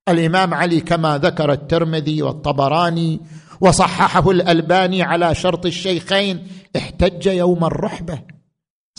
[0.08, 3.20] الإمام علي كما ذكر الترمذي والطبراني
[3.60, 8.31] وصححه الألباني على شرط الشيخين احتج يوم الرحبة.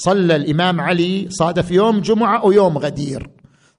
[0.04, 3.30] صلى الإمام علي صادف يوم جمعة ويوم غدير.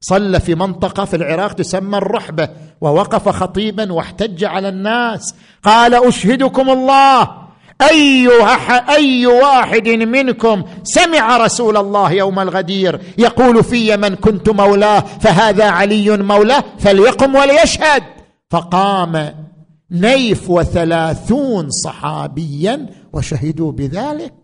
[0.00, 2.48] صلى في منطقة في العراق تسمى الرحبة
[2.80, 5.34] ووقف خطيبا واحتج على الناس.
[5.62, 7.30] قال أشهدكم الله.
[7.90, 8.28] أي
[8.88, 16.16] أي واحد منكم سمع رسول الله يوم الغدير يقول في من كنت مولاه فهذا علي
[16.16, 18.02] مولاه فليقم وليشهد.
[18.50, 19.34] فقام
[19.90, 24.43] نيف وثلاثون صحابيا وشهدوا بذلك.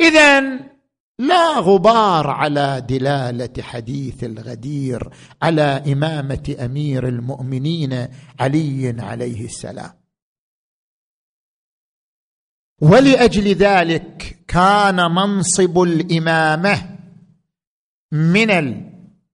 [0.00, 0.40] اذا
[1.18, 5.10] لا غبار على دلالة حديث الغدير
[5.42, 8.08] على إمامة أمير المؤمنين
[8.40, 9.92] علي عليه السلام.
[12.80, 16.98] ولأجل ذلك كان منصب الإمامة
[18.12, 18.50] من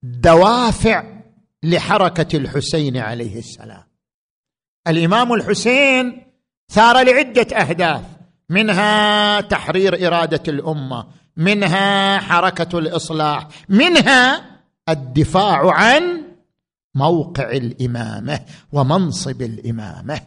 [0.04, 1.22] الدوافع
[1.62, 3.84] لحركة الحسين عليه السلام.
[4.88, 6.26] الإمام الحسين
[6.68, 8.15] ثار لعدة أهداف.
[8.50, 11.06] منها تحرير إرادة الأمة
[11.36, 14.42] منها حركة الإصلاح منها
[14.88, 16.22] الدفاع عن
[16.94, 18.40] موقع الإمامة
[18.72, 20.20] ومنصب الإمامة.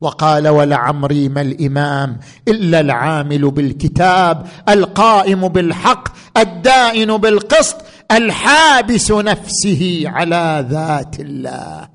[0.00, 7.76] وقال ولعمري ما الإمام إلا العامل بالكتاب القائم بالحق الدائن بالقسط
[8.12, 11.88] الحابس نفسه على ذات الله.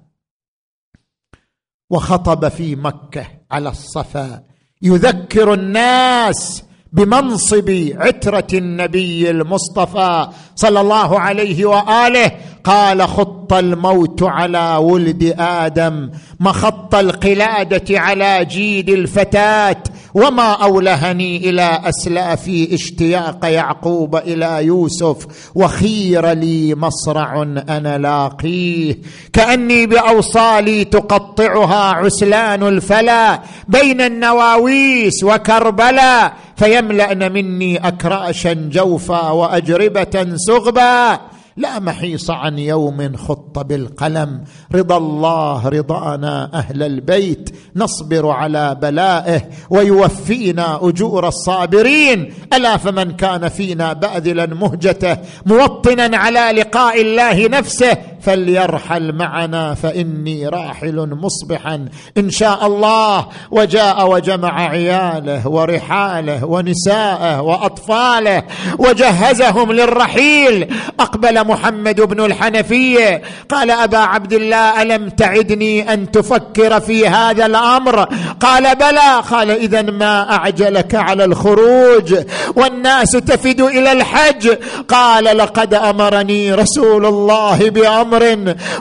[1.90, 4.49] وخطب في مكة على الصفا
[4.82, 12.32] يذكر الناس بمنصب عترة النبي المصطفى صلى الله عليه وآله.
[12.64, 16.10] قال خط الموت على ولد آدم
[16.40, 26.76] مخط القلادة على جيد الفتاة وما أولهني إلى اسلافي اشتياق يعقوب إلى يوسف وخير لي
[26.76, 28.98] مصرع أنا لاقيه.
[29.34, 41.20] كأني بأوصالي تقطعها عسلان الفلا بين النواويس وكربلا فيملأن مني أكرأشا جوفا وأجربة سغبا.
[41.60, 44.44] لا محيص عن يوم خط بالقلم.
[44.76, 47.49] رضا الله رضانا أهل البيت.
[47.76, 52.34] نصبر على بلائه ويوفينا أجور الصابرين.
[52.53, 57.98] ألا فمن كان فينا باذلا مهجته موطنا على لقاء الله نفسه.
[58.22, 61.86] فليرحل معنا فإني راحل مصبحا.
[62.18, 68.44] إن شاء الله وجاء وجمع عياله ورحاله ونساءه وأطفاله
[68.78, 70.74] وجهزهم للرحيل.
[71.00, 73.22] أقبل محمد بن الحنفية.
[73.50, 78.04] قال أبا عبد الله ألم تعدني أن تفكر في هذا الأمر؟
[78.40, 79.22] قال بلى.
[79.32, 82.16] قال اذا ما أعجلك على الخروج
[82.56, 84.50] والناس تفد إلى الحج.
[84.88, 88.09] قال لقد أمرني رسول الله بأمر.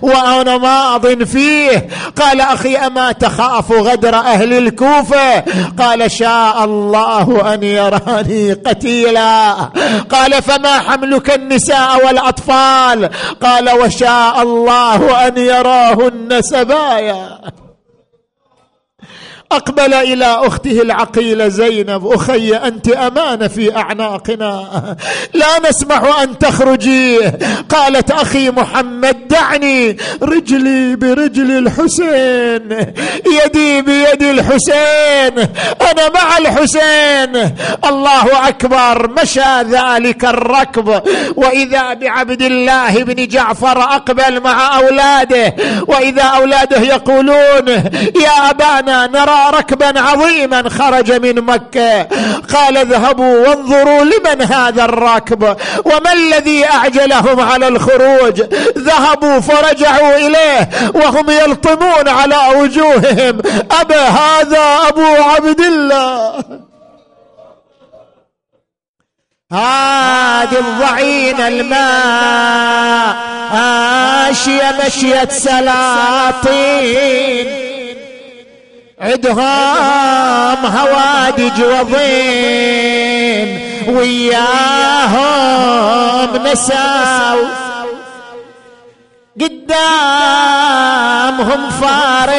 [0.02, 1.88] وأنا ماض فيه.
[2.16, 5.44] قال أخي أما تخاف غدر أهل الكوفة؟
[5.78, 9.52] قال شاء الله أن يراني قتيلا.
[10.10, 13.10] قال فما حملك النساء والأطفال؟
[13.42, 17.38] قال وشاء الله أن يراهن سبايا.
[19.52, 24.96] أقبل إلى أخته العقيلة زينب أخي أنت امانه في أعناقنا.
[25.34, 27.18] لا نسمح أن تخرجي.
[27.68, 32.92] قالت أخي محمد دعني رجلي برجل الحسين.
[33.44, 35.38] يدي بيد الحسين.
[35.90, 37.54] أنا مع الحسين.
[37.84, 41.02] الله أكبر مشى ذلك الركب.
[41.36, 45.54] وإذا بعبد الله بن جعفر أقبل مع أولاده.
[45.86, 47.68] وإذا أولاده يقولون
[48.22, 52.02] يا أبانا نرى ركبا عظيما خرج من مكة.
[52.54, 58.42] قال اذهبوا وانظروا لمن هذا الركب وما الذي أعجلهم على الخروج.
[58.78, 63.42] ذهبوا فرجعوا إليه وهم يلطمون على وجوههم.
[63.80, 66.44] أبا هذا أبو عبد الله.
[69.52, 73.16] هذه الضعين الماء.
[73.52, 76.88] ماشية مشية سلاطين.
[79.00, 83.48] عدهم هوادج وضين
[83.88, 85.16] وياهم
[86.46, 87.38] نساو.
[89.40, 90.80] قدامهم
[91.80, 92.38] فارس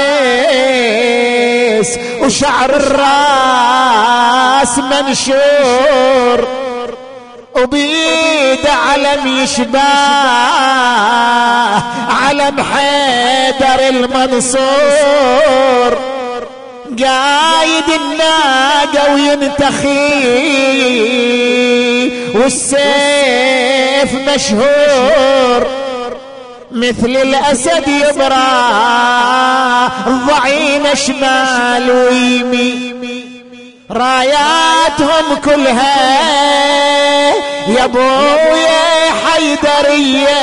[2.21, 3.93] وشعر الراس
[4.77, 6.39] منشور
[7.55, 9.79] وبيد علم يشبه
[12.09, 14.69] علم حيدر المنصور.
[17.05, 20.09] قايد الناقة وينتخي.
[22.35, 25.67] والسيف مشهور
[26.71, 28.35] مثل الأسد يبرى.
[30.07, 32.93] الضعين شمال ويمي.
[33.91, 36.19] راياتهم كلها
[37.67, 38.79] يا ابويا
[39.25, 40.39] حيدرية.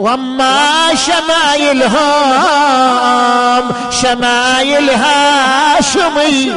[0.00, 2.00] وما شمايلهم
[4.02, 6.52] شمايل هاشمي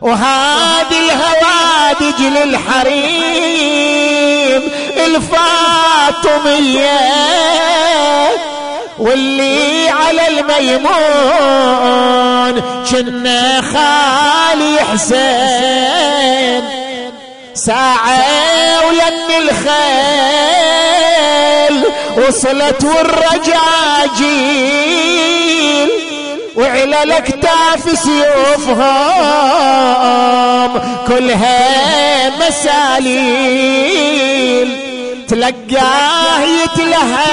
[0.00, 3.42] وهذه الهوادج للحريم
[5.06, 6.54] الفاطمية.
[8.98, 10.94] واللي على الميمون
[12.90, 16.64] كنا خالي حسين.
[17.66, 20.84] ساعة ولن الخيل
[22.28, 22.84] وصلت
[24.64, 25.90] والرجاجيل
[26.56, 27.98] وعلى الاكتاف
[29.14, 34.04] سيوفهم كلها مساليل.
[35.28, 37.24] تلقاه يتلهف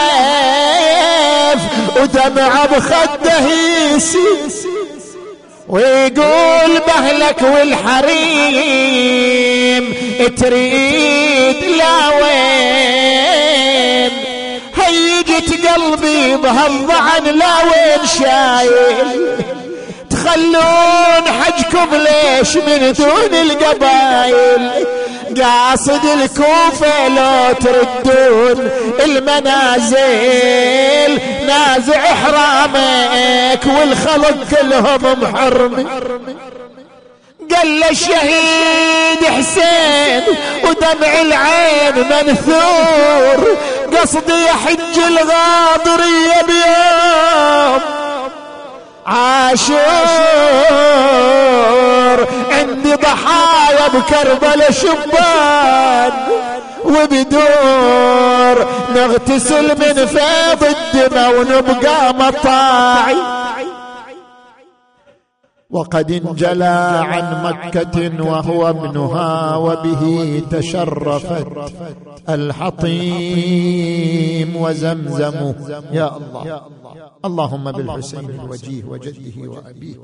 [2.02, 3.40] ودمع بخده
[3.96, 4.68] يسيس
[5.72, 9.02] ويقول بهلك والحريم
[10.38, 14.12] تريد لا وين؟
[14.76, 19.36] هيجت قلبي بهالضعن لا وين شايل؟
[20.10, 24.72] تخلون حجكم ليش من دون القبايل
[25.40, 28.70] قاصد الكوفة لو تردون
[29.06, 30.00] المنازل
[31.48, 35.88] نازع حرامك والخلق كلهم محرم
[37.56, 40.24] قال الشهيد حسين
[40.64, 43.58] ودمع العين منثور
[43.98, 47.82] قصدي حج الغاضرية بيوم
[49.06, 49.82] عاشور
[52.52, 56.12] عندي ضحايا بكربلاء شبان
[56.86, 63.16] وبدور نغتسل من فيض الدماء ونبقى مطاعي.
[65.72, 71.48] وقد انجلى عن مكة وهو ابنها وبه تشرفت
[72.92, 75.54] الحطيم وزمزم
[75.92, 76.62] يا الله.
[77.26, 79.96] اللهم بالحسين الوجيه وجده وأبيه.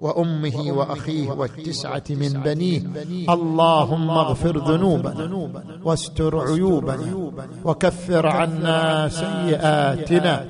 [0.00, 2.82] وأمه وأخيه والتسعة من بنيه.
[3.30, 5.48] اللهم اغفر ذنوبنا
[5.84, 7.30] واستر عيوبنا
[7.64, 10.44] وكفر عنا سيئاتنا.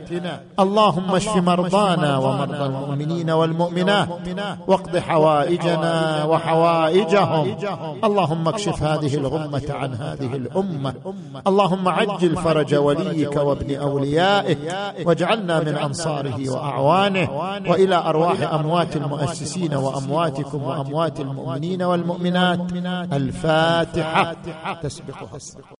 [0.60, 4.09] اللهم اشف مرضانا ومرضى المؤمنين والمؤمنات.
[4.68, 7.56] واقض حوائجنا وحوائجهم.
[8.05, 10.94] اللهم اكشف هذه الغمة عن هذه الأمة.
[11.47, 14.59] اللهم عجل فرج وليك وابن اوليائك
[15.05, 17.31] واجعلنا من أنصاره وأعوانه.
[17.68, 19.40] وإلى أرواح أموات المؤسسين
[19.75, 22.61] وأمواتكم وأموات المؤمنين والمؤمنات.
[23.12, 24.37] الفاتحة.
[24.83, 25.39] تسبقها